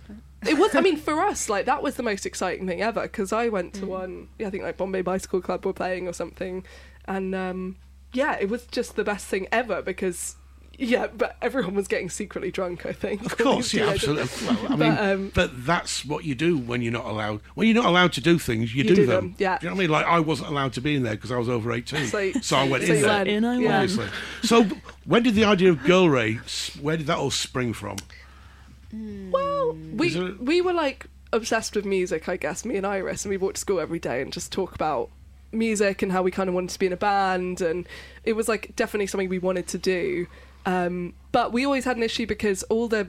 did 0.44 0.50
it 0.50 0.58
was. 0.60 0.76
I 0.76 0.82
mean, 0.82 0.98
for 0.98 1.20
us, 1.22 1.50
like 1.50 1.66
that 1.66 1.82
was 1.82 1.96
the 1.96 2.04
most 2.04 2.26
exciting 2.28 2.68
thing 2.68 2.82
ever 2.84 3.02
because 3.02 3.34
I 3.34 3.50
went 3.50 3.74
Mm. 3.74 3.80
to 3.80 3.86
one. 3.88 4.28
Yeah, 4.38 4.48
I 4.48 4.50
think 4.52 4.64
like 4.64 4.78
Bombay 4.78 5.02
Bicycle 5.02 5.42
Club 5.42 5.66
were 5.66 5.74
playing 5.74 6.08
or 6.08 6.14
something, 6.14 6.64
and 7.06 7.34
um, 7.34 7.76
yeah, 8.14 8.38
it 8.40 8.50
was 8.50 8.66
just 8.68 8.96
the 8.96 9.04
best 9.04 9.26
thing 9.28 9.48
ever 9.52 9.82
because 9.82 10.36
yeah, 10.80 11.08
but 11.08 11.36
everyone 11.42 11.74
was 11.74 11.88
getting 11.88 12.08
secretly 12.10 12.52
drunk. 12.52 12.86
I 12.86 12.94
think. 12.94 13.26
Of 13.26 13.38
course, 13.38 13.74
yeah, 13.74 13.88
absolutely. 13.88 14.48
Well, 14.48 14.74
I 14.74 14.76
mean, 14.76 14.92
um, 14.98 15.32
but 15.34 15.66
that's 15.66 16.06
what 16.06 16.24
you 16.24 16.36
do 16.36 16.56
when 16.58 16.84
you're 16.84 16.94
not 16.94 17.06
allowed. 17.06 17.42
When 17.56 17.68
you're 17.68 17.76
not 17.76 17.86
allowed 17.88 18.14
to 18.14 18.22
do 18.22 18.38
things, 18.38 18.76
you, 18.76 18.84
You 18.84 18.90
do, 18.90 18.96
do 18.96 19.06
them. 19.08 19.26
them, 19.30 19.36
yeah. 19.40 19.58
Do 19.58 19.66
you 19.66 19.70
know 19.72 19.76
what 19.76 19.80
I 19.80 19.84
mean? 19.84 19.90
Like 19.92 20.06
I 20.06 20.20
wasn't 20.20 20.50
allowed 20.50 20.74
to 20.74 20.82
be 20.82 20.96
in 20.96 21.02
there 21.04 21.16
because 21.16 21.32
I 21.32 21.38
was 21.38 21.50
over 21.50 21.72
18, 21.72 22.06
so, 22.08 22.32
So- 22.42 22.58
I 22.58 22.68
went 22.68 22.84
so 22.84 22.94
in 22.94 23.02
there. 23.02 23.10
went. 23.12 23.28
In 23.30 23.44
I 23.46 23.58
Yeah. 23.60 23.80
went. 23.80 23.92
Obviously. 23.92 24.08
So 24.44 24.64
when 25.06 25.24
did 25.24 25.34
the 25.34 25.46
idea 25.46 25.72
of 25.72 25.84
Girl 25.84 26.08
Ray? 26.10 26.36
Where 26.80 26.96
did 26.98 27.08
that 27.08 27.18
all 27.18 27.32
spring 27.32 27.74
from? 27.74 27.98
Well, 28.94 29.74
we 29.74 30.16
we 30.40 30.62
were 30.62 30.74
like 30.74 31.08
obsessed 31.34 31.76
with 31.76 31.86
music, 31.86 32.30
I 32.30 32.38
guess. 32.38 32.64
Me 32.66 32.78
and 32.78 32.86
Iris, 32.86 33.26
and 33.26 33.30
we 33.32 33.38
walked 33.38 33.56
to 33.56 33.62
school 33.62 33.80
every 33.80 34.00
day 34.00 34.22
and 34.22 34.32
just 34.32 34.52
talk 34.52 34.74
about 34.76 35.10
music 35.52 36.02
and 36.02 36.12
how 36.12 36.22
we 36.24 36.32
kind 36.32 36.50
of 36.50 36.56
wanted 36.56 36.72
to 36.72 36.80
be 36.80 36.86
in 36.88 36.94
a 36.94 36.98
band, 36.98 37.62
and 37.62 37.88
it 38.24 38.34
was 38.34 38.48
like 38.48 38.76
definitely 38.76 39.08
something 39.08 39.30
we 39.30 39.40
wanted 39.40 39.68
to 39.68 39.78
do. 39.78 40.28
Um, 40.66 41.14
but 41.32 41.54
we 41.54 41.66
always 41.66 41.86
had 41.86 41.98
an 41.98 42.04
issue 42.04 42.26
because 42.28 42.64
all 42.64 42.88
the 42.88 43.08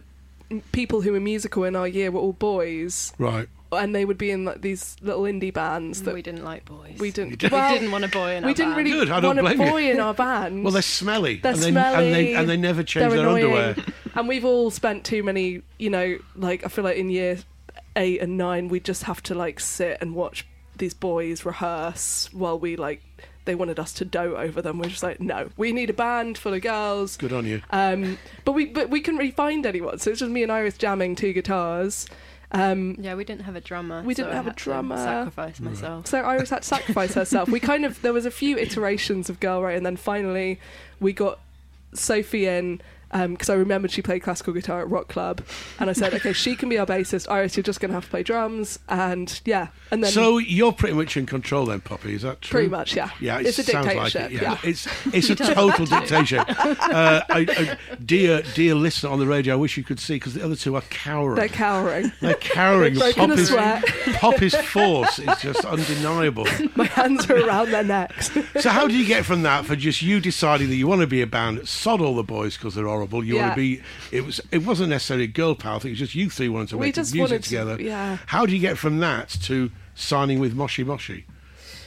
people 0.72 1.01
who 1.03 1.12
were 1.12 1.20
musical 1.20 1.64
in 1.64 1.74
our 1.77 1.88
year 1.88 2.11
were 2.11 2.20
all 2.20 2.33
boys, 2.33 3.12
Right. 3.18 3.48
and 3.72 3.94
they 3.94 4.05
would 4.05 4.16
be 4.16 4.31
in 4.31 4.44
like 4.44 4.62
these 4.62 4.96
little 5.03 5.22
indie 5.22 5.53
bands 5.53 6.03
that 6.05 6.14
we 6.14 6.22
didn't 6.22 6.44
like 6.44 6.64
boys. 6.64 6.96
we 6.98 7.11
didn't. 7.11 7.31
You 7.33 7.37
didn't? 7.37 7.53
well, 7.53 7.70
we 7.72 7.79
didn't 7.79 7.92
want 7.92 8.05
a 8.05 8.09
boy 8.09 8.31
in 8.37 8.37
Our 8.37 8.40
band. 8.42 8.44
we 8.44 8.51
our 8.51 8.55
didn't 8.55 8.74
band. 8.74 8.85
really 8.87 8.90
Good, 9.07 9.11
I 9.11 9.20
don't 9.20 9.37
want 9.37 9.38
a 9.40 9.42
blame 9.57 9.61
you. 9.61 9.70
boy 9.72 9.90
in 9.90 10.01
our 10.01 10.14
band. 10.14 10.62
Well, 10.64 10.72
they're 10.72 10.81
smelly. 10.83 11.37
They're 11.37 11.53
and 11.53 11.61
they, 11.62 11.66
And 11.68 11.77
they, 11.77 11.81
smelly, 11.83 12.35
and 12.35 12.48
they 12.48 12.57
never 12.57 12.83
change 12.83 13.11
they're 13.11 13.18
their 13.20 13.29
annoying. 13.29 13.44
underwear. 13.44 13.77
and 14.14 14.29
we've 14.29 14.44
all 14.44 14.70
spent 14.70 15.05
too 15.05 15.22
many 15.22 15.62
you 15.79 15.90
know 15.90 16.18
like 16.35 16.64
i 16.64 16.68
feel 16.68 16.83
like 16.83 16.96
in 16.96 17.09
year 17.11 17.38
eight 17.94 18.20
and 18.20 18.37
nine 18.38 18.68
we 18.68 18.81
just 18.81 19.05
have 19.05 19.22
to 19.24 19.35
like 19.35 19.61
sit 19.61 19.98
and 20.01 20.14
watch 20.14 20.46
these 20.78 20.94
boys 20.94 21.44
rehearse 21.44 22.28
while 22.32 22.58
we 22.58 22.76
like 22.76 23.02
they 23.44 23.54
wanted 23.54 23.78
us 23.78 23.92
to 23.94 24.04
dote 24.04 24.36
over 24.36 24.60
them 24.60 24.78
we're 24.78 24.88
just 24.88 25.02
like 25.02 25.20
no 25.20 25.48
we 25.56 25.72
need 25.72 25.88
a 25.88 25.92
band 25.94 26.36
full 26.36 26.52
of 26.54 26.60
girls 26.62 27.16
Good 27.16 27.32
on 27.32 27.46
you. 27.46 27.62
um 27.70 28.18
but 28.44 28.52
we 28.52 28.66
but 28.66 28.90
we 28.90 29.00
couldn't 29.00 29.18
really 29.18 29.30
find 29.30 29.64
anyone 29.64 29.98
so 29.98 30.10
it's 30.10 30.20
just 30.20 30.30
me 30.30 30.42
and 30.42 30.52
iris 30.52 30.76
jamming 30.76 31.16
two 31.16 31.32
guitars 31.32 32.06
um 32.52 32.96
Yeah, 32.98 33.14
we 33.14 33.24
didn't 33.24 33.42
have 33.42 33.56
a 33.56 33.60
drummer. 33.60 34.02
We 34.02 34.14
didn't 34.14 34.30
I 34.32 34.36
have 34.36 34.46
a 34.46 34.50
had 34.50 34.56
to 34.56 34.64
drummer. 34.64 34.96
Sacrifice 34.96 35.60
myself. 35.60 36.06
so 36.06 36.20
Iris 36.22 36.48
had 36.48 36.62
to 36.62 36.68
sacrifice 36.68 37.12
herself. 37.12 37.50
We 37.50 37.60
kind 37.60 37.84
of 37.84 38.00
there 38.00 38.14
was 38.14 38.24
a 38.24 38.30
few 38.30 38.56
iterations 38.56 39.28
of 39.28 39.38
Girl 39.38 39.60
Right, 39.62 39.76
and 39.76 39.84
then 39.84 39.96
finally 39.98 40.58
we 40.98 41.12
got 41.12 41.40
Sophie 41.92 42.46
in 42.46 42.80
because 43.12 43.49
I 43.49 43.55
remembered 43.55 43.90
she 43.90 44.03
played 44.03 44.21
classical 44.23 44.53
guitar 44.53 44.81
at 44.81 44.90
Rock 44.90 45.09
Club, 45.09 45.42
and 45.79 45.88
I 45.88 45.92
said, 45.92 46.14
okay, 46.14 46.33
she 46.33 46.55
can 46.57 46.68
be 46.68 46.79
our 46.79 46.87
bassist. 46.87 47.31
Iris, 47.31 47.57
you're 47.57 47.62
just 47.62 47.81
going 47.81 47.90
to 47.90 47.94
have 47.94 48.05
to 48.05 48.11
play 48.11 48.23
drums, 48.23 48.79
and 48.88 49.40
yeah, 49.44 49.68
and 49.90 50.03
then 50.05 50.11
so 50.11 50.38
you're 50.38 50.73
pretty 50.73 50.94
much 50.94 51.16
in 51.16 51.27
control 51.27 51.66
then, 51.66 51.81
Poppy. 51.81 52.14
Is 52.14 52.23
that 52.23 52.42
true? 52.42 52.59
pretty 52.59 52.68
much, 52.68 52.94
yeah, 52.94 53.11
Yeah, 53.21 53.40
it 53.40 53.47
it's 53.47 53.59
a 53.59 53.62
sounds 53.64 53.87
like 53.94 54.14
it. 54.14 54.33
Yeah, 54.33 54.42
yeah. 54.42 54.59
it's 54.62 54.87
it's 55.12 55.31
a 55.31 55.37
total 55.37 55.87
dictatorship. 55.87 56.47
Uh, 56.88 57.23
I, 57.29 57.47
I, 57.49 57.97
dear 58.05 58.42
dear 58.55 58.75
listener 58.75 59.11
on 59.11 59.18
the 59.18 59.27
radio, 59.27 59.55
I 59.55 59.57
wish 59.57 59.77
you 59.77 59.85
could 59.85 60.01
see 60.01 60.14
because 60.16 60.35
the 60.35 60.44
other 60.44 60.57
two 60.57 60.75
are 60.75 60.83
cowering. 60.83 61.37
They're 61.37 61.49
cowering. 61.49 62.12
They're 62.21 62.35
cowering. 62.35 62.94
They've 62.99 63.14
broken 63.14 63.33
a 63.33 63.37
Poppy's. 63.37 64.16
Poppy's 64.16 64.55
force 64.55 65.18
is 65.18 65.38
just 65.40 65.64
undeniable. 65.64 66.47
My 66.77 66.87
hands 66.87 67.29
are 67.31 67.37
around 67.37 67.71
their 67.71 67.85
necks. 67.85 68.31
So 68.61 68.71
how 68.71 68.87
do 68.87 68.94
you 68.97 69.07
get 69.07 69.25
from 69.25 69.42
that 69.42 69.64
for 69.66 69.77
just 69.77 70.03
you 70.03 70.21
deciding 70.21 70.68
that 70.68 70.77
you 70.77 70.87
want 70.87 71.01
to 71.03 71.07
be 71.07 71.21
a 71.23 71.27
band, 71.27 71.59
that 71.59 71.68
sod 71.68 72.01
all 72.01 72.14
the 72.14 72.23
boys 72.23 72.57
because 72.57 72.75
they're 72.75 72.88
horrible. 72.98 73.24
You 73.24 73.37
Yeah. 73.37 73.42
want 73.42 73.54
to 73.54 73.61
be. 73.61 73.82
It 74.11 74.24
was. 74.26 74.40
It 74.50 74.64
wasn't 74.64 74.90
necessarily 74.90 75.24
a 75.24 75.28
girl 75.28 75.54
power 75.54 75.78
thing. 75.80 75.90
It 75.90 75.92
was 75.92 75.98
just 76.00 76.14
you 76.14 76.28
three 76.30 76.48
wanted 76.48 76.70
to 76.70 76.78
We 76.78 76.87
make 76.87 76.96
music 76.96 77.20
wanted 77.20 77.42
to- 77.42 77.48
together. 77.48 77.76
yeah. 77.80 78.18
How 78.26 78.44
do 78.46 78.52
you 78.54 78.61
get 78.61 78.76
from 78.78 78.98
that 78.98 79.28
to 79.44 79.70
signing 79.94 80.38
with 80.40 80.54
Moshi 80.54 80.84
Moshi? 80.84 81.24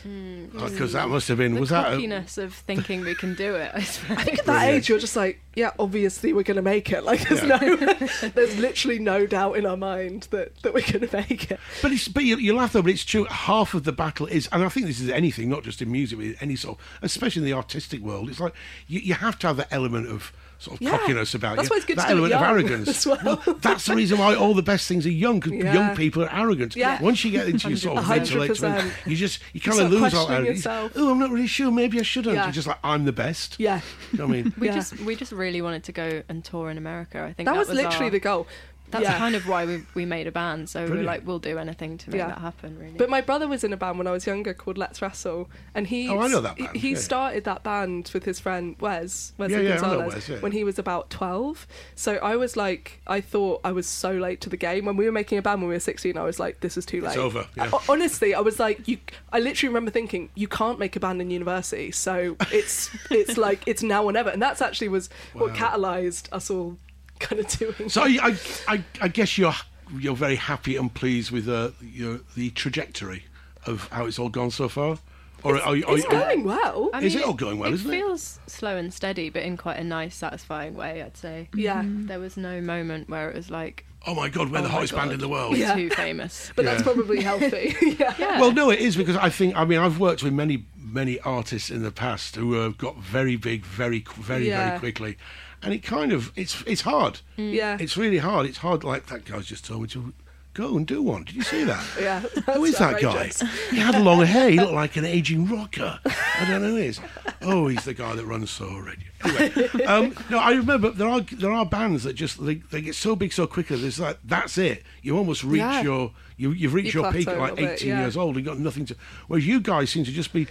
Because 0.04 0.93
that 0.93 1.10
must 1.10 1.28
have 1.28 1.38
been. 1.38 1.50
Hmm. 1.52 1.56
The 1.56 1.60
was 1.62 1.69
that? 1.69 1.88
A, 1.88 1.95
cockiness 1.95 2.38
of 2.39 2.56
thinking 2.56 3.02
we 3.02 3.13
can 3.13 3.36
do 3.36 3.54
it. 3.54 3.71
I. 3.74 3.78
I 3.78 3.82
think 4.24 4.39
at 4.39 4.45
that 4.45 4.67
age 4.69 4.89
you're 4.89 4.97
just 4.97 5.15
like, 5.15 5.39
yeah, 5.56 5.71
obviously 5.78 6.34
we're 6.34 6.41
going 6.41 6.56
to 6.56 6.63
make 6.63 6.91
it. 6.91 7.04
Like 7.04 7.28
there's 7.30 7.43
Yeah. 7.43 7.58
no, 7.58 7.76
there's 8.34 8.58
literally 8.58 8.97
no 8.97 9.28
doubt 9.28 9.58
in 9.58 9.65
our 9.67 9.78
mind 9.78 10.28
that 10.32 10.56
that 10.63 10.74
we're 10.74 10.82
going 10.91 11.08
to 11.08 11.15
make 11.30 11.52
it. 11.52 11.60
But 11.84 11.91
it's 11.91 12.08
but 12.08 12.24
you, 12.24 12.38
you 12.38 12.56
laugh 12.56 12.74
though, 12.74 12.82
but 12.82 12.91
it's 12.91 13.06
true. 13.06 13.26
Half 13.26 13.76
of 13.76 13.84
the 13.84 13.91
battle 13.91 14.26
is, 14.26 14.50
and 14.52 14.63
I 14.63 14.69
think 14.69 14.88
this 14.88 15.00
is 15.00 15.10
anything, 15.10 15.50
not 15.50 15.63
just 15.63 15.82
in 15.84 15.91
music, 15.91 16.17
but 16.17 16.41
any 16.41 16.56
sort, 16.56 16.80
of, 16.80 16.86
especially 17.04 17.41
in 17.41 17.45
the 17.45 17.54
artistic 17.54 18.02
world. 18.02 18.28
It's 18.30 18.39
like 18.39 18.54
you, 18.88 19.00
you 19.02 19.13
have 19.13 19.38
to 19.39 19.47
have 19.47 19.58
that 19.58 19.67
element 19.71 20.08
of 20.08 20.34
sort 20.62 20.76
of 20.78 20.82
Yeah. 20.82 20.91
cockiness 20.97 21.34
about 21.34 21.56
That's 21.58 21.69
you. 21.69 21.74
why 21.74 21.78
it's 21.78 21.86
good 21.86 21.97
that 21.97 22.06
to 22.06 22.12
element 22.12 22.34
of 22.34 22.41
arrogance. 22.41 22.88
as 22.88 23.08
well. 23.08 23.41
that's 23.62 23.86
the 23.86 23.95
reason 23.95 24.19
why 24.19 24.36
all 24.36 24.54
the 24.54 24.62
best 24.62 24.88
things 24.88 25.06
are 25.08 25.12
young. 25.12 25.39
Because 25.39 25.54
Yeah. 25.54 25.74
young 25.74 25.95
people 25.95 26.24
are 26.24 26.32
arrogant. 26.32 26.76
Yeah. 26.76 27.02
Once 27.02 27.26
you 27.26 27.32
get 27.32 27.47
into 27.50 27.69
your 27.69 27.78
sort 27.78 27.97
of 27.97 28.08
mid 28.08 28.26
to 28.26 28.38
late 28.39 28.52
100%. 28.52 28.60
twenties, 28.60 28.91
you 29.08 29.15
just 29.15 29.39
you 29.54 29.60
kind 29.62 29.80
of 29.82 29.89
lose 29.91 30.13
all 30.13 30.26
questioning 30.28 30.62
arrogance. 30.62 30.91
Oh, 30.95 31.12
I'm 31.12 31.19
not 31.19 31.32
really 31.32 31.47
sure. 31.47 31.71
Maybe 31.71 32.00
I 32.00 32.04
shouldn't. 32.04 32.36
Yeah. 32.36 32.43
You're 32.45 32.54
just 32.54 32.67
like 32.67 32.78
I'm 32.84 33.06
the 33.06 33.12
best. 33.12 33.56
Yeah, 33.58 33.82
You 34.12 34.19
know 34.19 34.28
what 34.28 34.38
I 34.38 34.41
mean. 34.43 34.54
We 34.58 34.67
Yeah. 34.67 34.76
just 34.76 35.00
we 35.00 35.15
just 35.15 35.32
really 35.32 35.62
wanted 35.62 35.84
to 35.86 35.91
go 35.91 36.21
and 36.30 36.43
tour 36.43 36.69
in 36.69 36.78
America. 36.78 37.19
I 37.24 37.34
think 37.34 37.47
that, 37.47 37.54
that, 37.54 37.58
was, 37.60 37.69
literally 37.69 38.06
our- 38.06 38.12
the 38.12 38.19
goal. 38.19 38.47
That's 38.91 39.04
yeah. 39.04 39.17
kind 39.17 39.36
of 39.36 39.47
why 39.47 39.65
we 39.65 39.84
we 39.93 40.06
made 40.06 40.27
a 40.27 40.32
band. 40.32 40.69
So 40.69 40.82
we 40.82 40.88
Brilliant. 40.88 41.06
were 41.08 41.13
like, 41.13 41.27
we'll 41.27 41.39
do 41.39 41.58
anything 41.58 41.97
to 41.99 42.10
make 42.10 42.19
Yeah. 42.19 42.27
that 42.27 42.39
happen. 42.39 42.77
Really. 42.80 42.93
But 42.97 43.10
my 43.10 43.21
brother 43.21 43.47
was 43.47 43.63
in 43.63 43.73
a 43.73 43.77
band 43.77 43.97
when 43.97 44.08
I 44.08 44.12
was 44.12 44.25
younger 44.27 44.54
called 44.54 44.77
Let's 44.77 45.01
Wrestle, 45.01 45.49
and 45.73 45.88
he 45.88 46.10
Oh, 46.10 46.19
I 46.19 46.27
know 46.27 46.41
that 46.41 46.58
he- 46.58 46.63
band, 46.65 46.77
he 46.77 46.91
yeah. 46.91 46.97
started 46.97 47.43
that 47.45 47.63
band 47.63 48.12
with 48.13 48.25
his 48.25 48.39
friend 48.39 48.75
Wes 48.80 49.34
Wesley 49.38 49.56
Yeah, 49.56 49.62
yeah, 49.62 49.69
I 49.69 49.75
know 49.75 49.82
Gonzalez 49.82 50.13
Wes, 50.15 50.30
yeah. 50.30 50.38
when 50.39 50.51
he 50.51 50.63
was 50.63 50.77
about 50.80 51.10
twelve. 51.10 51.65
So 51.95 52.15
I 52.17 52.36
was 52.36 52.56
like, 52.58 53.01
I 53.08 53.21
thought 53.21 53.62
I 53.63 53.71
was 53.71 53.88
so 53.88 54.12
late 54.12 54.41
to 54.41 54.49
the 54.49 54.58
game 54.58 54.86
when 54.86 54.97
we 54.97 55.06
were 55.06 55.12
making 55.12 55.38
a 55.38 55.41
band 55.41 55.62
when 55.62 55.69
we 55.69 55.75
were 55.75 55.80
sixteen. 55.80 56.17
I 56.17 56.23
was 56.23 56.39
like, 56.39 56.60
this 56.60 56.77
is 56.77 56.86
too 56.86 57.01
late. 57.01 57.10
It's 57.10 57.17
over, 57.17 57.47
yeah. 57.56 57.69
I- 57.73 57.80
honestly, 57.89 58.34
I 58.34 58.39
was 58.41 58.60
like, 58.60 58.88
you. 58.88 58.97
I 59.32 59.39
literally 59.39 59.69
remember 59.69 59.91
thinking, 59.91 60.30
you 60.36 60.47
can't 60.47 60.80
make 60.80 60.95
a 60.95 60.99
band 60.99 61.21
in 61.21 61.32
university, 61.32 61.91
so 61.91 62.36
it's 62.51 62.89
it's 63.10 63.38
like 63.47 63.62
it's 63.67 63.82
now 63.84 64.04
or 64.04 64.12
never, 64.12 64.30
and 64.30 64.41
that's 64.41 64.62
actually 64.62 64.89
was 64.89 65.10
what 65.34 65.54
catalyzed 65.54 66.27
us 66.32 66.49
all 66.49 66.77
kind 67.22 67.40
of 67.40 67.48
doing. 67.48 67.90
So 67.90 68.02
I, 68.04 68.18
I, 68.22 68.38
I, 68.68 68.84
I 69.02 69.08
guess 69.08 69.38
you're 69.38 69.54
you're 70.00 70.16
very 70.16 70.36
happy 70.38 70.76
and 70.78 70.94
pleased 70.94 71.32
with 71.32 71.48
uh, 71.50 71.72
your, 71.82 72.20
the 72.36 72.50
trajectory 72.52 73.26
of 73.66 73.88
how 73.90 74.06
it's 74.06 74.18
all 74.20 74.30
gone 74.30 74.50
so 74.52 74.70
far, 74.70 74.98
or 75.44 75.60
are, 75.62 75.76
you- 75.76 75.86
are, 75.86 75.96
it's 75.96 76.04
you- 76.06 76.10
going 76.10 76.44
well. 76.46 76.90
I 76.94 77.02
Is 77.02 77.14
it 77.16 77.24
all 77.24 77.34
going 77.34 77.60
well, 77.60 77.70
It 77.72 77.76
isn't 77.76 77.92
it? 77.92 77.98
feels 77.98 78.40
slow 78.48 78.78
and 78.78 78.94
steady, 78.94 79.30
but 79.30 79.44
in 79.44 79.58
quite 79.58 79.78
a 79.78 79.84
nice, 79.84 80.16
satisfying 80.16 80.74
way. 80.76 81.02
I'd 81.04 81.18
say. 81.18 81.50
yeah. 81.54 81.84
There 81.86 82.20
was 82.20 82.38
no 82.38 82.62
moment 82.62 83.10
where 83.10 83.30
it 83.30 83.36
was 83.36 83.52
like, 83.52 83.86
oh 84.08 84.16
my 84.16 84.30
god, 84.30 84.50
we're 84.50 84.60
oh 84.60 84.62
the 84.64 84.68
my 84.70 84.74
hottest 84.76 84.96
band 84.96 85.12
in 85.12 85.20
the 85.20 85.28
world. 85.28 85.52
We're 85.54 85.60
Yeah. 85.60 85.76
too 85.76 85.90
famous. 86.06 86.52
But 86.56 86.64
that's 86.66 86.84
probably 86.84 87.22
healthy. 87.22 87.76
yeah. 88.00 88.14
Yeah. 88.18 88.40
Well, 88.40 88.52
no, 88.54 88.70
it 88.70 88.80
is 88.80 88.96
because 88.96 89.18
I 89.18 89.30
think 89.30 89.56
I 89.58 89.66
mean 89.66 89.80
I've 89.80 90.00
worked 90.00 90.24
with 90.24 90.32
many 90.34 90.66
many 90.78 91.20
artists 91.22 91.70
in 91.70 91.84
the 91.84 91.92
past 91.92 92.36
who 92.38 92.54
have 92.54 92.78
got 92.78 92.98
very 92.98 93.36
big 93.36 93.64
very 93.66 94.06
very 94.16 94.48
Yeah. 94.48 94.70
very 94.70 94.80
quickly, 94.80 95.18
and 95.63 95.74
it 95.74 95.84
kind 95.84 96.12
of 96.12 96.32
it's 96.36 96.63
it's 96.65 96.82
hard. 96.82 97.19
Yeah. 97.38 97.78
It's 97.80 97.97
really 97.97 98.17
hard. 98.19 98.45
It's 98.45 98.60
hard. 98.60 98.84
Like 98.84 99.08
that 99.08 99.26
guy's 99.26 99.45
just 99.45 99.65
told 99.65 99.82
me 99.84 99.88
to 99.89 100.13
go 100.54 100.76
and 100.76 100.86
do 100.86 101.02
one. 101.02 101.24
Did 101.24 101.36
you 101.36 101.43
see 101.43 101.63
that? 101.63 101.84
Yeah. 102.02 102.19
Who 102.54 102.65
is 102.65 102.78
that 102.78 103.02
guy? 103.02 103.32
He 103.69 103.78
had 103.78 104.02
long 104.02 104.26
hair. 104.26 104.50
He 104.50 104.58
looked 104.60 104.74
like 104.84 104.95
an 104.97 105.06
aging 105.06 105.47
rocker. 105.47 106.00
I 106.06 106.45
don't 106.45 106.62
know 106.62 106.69
who 106.71 106.76
he 106.78 106.88
is. 106.88 107.00
Oh, 107.41 107.67
he's 107.67 107.86
the 107.86 107.93
guy 107.93 108.15
that 108.15 108.26
runs 108.26 108.50
Soho 108.50 108.80
Radio. 108.80 109.08
Anyway, 109.24 109.86
um, 109.86 110.15
no, 110.30 110.39
I 110.39 110.52
remember 110.54 110.89
there 110.89 111.08
are 111.08 111.21
there 111.21 111.52
are 111.52 111.65
bands 111.65 112.04
that 112.04 112.13
just 112.13 112.43
they, 112.43 112.56
they 112.56 112.82
get 112.82 112.95
so 112.95 113.15
big 113.15 113.32
so 113.34 113.47
quickly. 113.47 113.78
There's 113.78 114.00
like 114.00 114.17
that's 114.26 114.58
it. 114.58 114.84
You 115.02 115.17
almost 115.17 115.43
reach 115.43 115.60
Yeah. 115.60 115.82
your 115.84 116.12
you 116.38 116.52
you've 116.52 116.74
reached 116.74 116.93
You 116.95 117.02
your 117.04 117.12
peak 117.13 117.28
at 117.28 117.38
a 117.38 117.39
like 117.39 117.52
little 117.52 117.67
bit, 117.67 117.74
18 117.82 117.88
yeah. 117.89 118.02
years 118.02 118.17
old 118.17 118.36
and 118.36 118.43
got 118.45 118.58
nothing 118.60 118.86
to. 118.88 118.95
Whereas 119.28 119.45
you 119.47 119.60
guys 119.62 119.89
seem 119.91 120.04
to 120.06 120.12
just 120.12 120.34
be. 120.34 120.47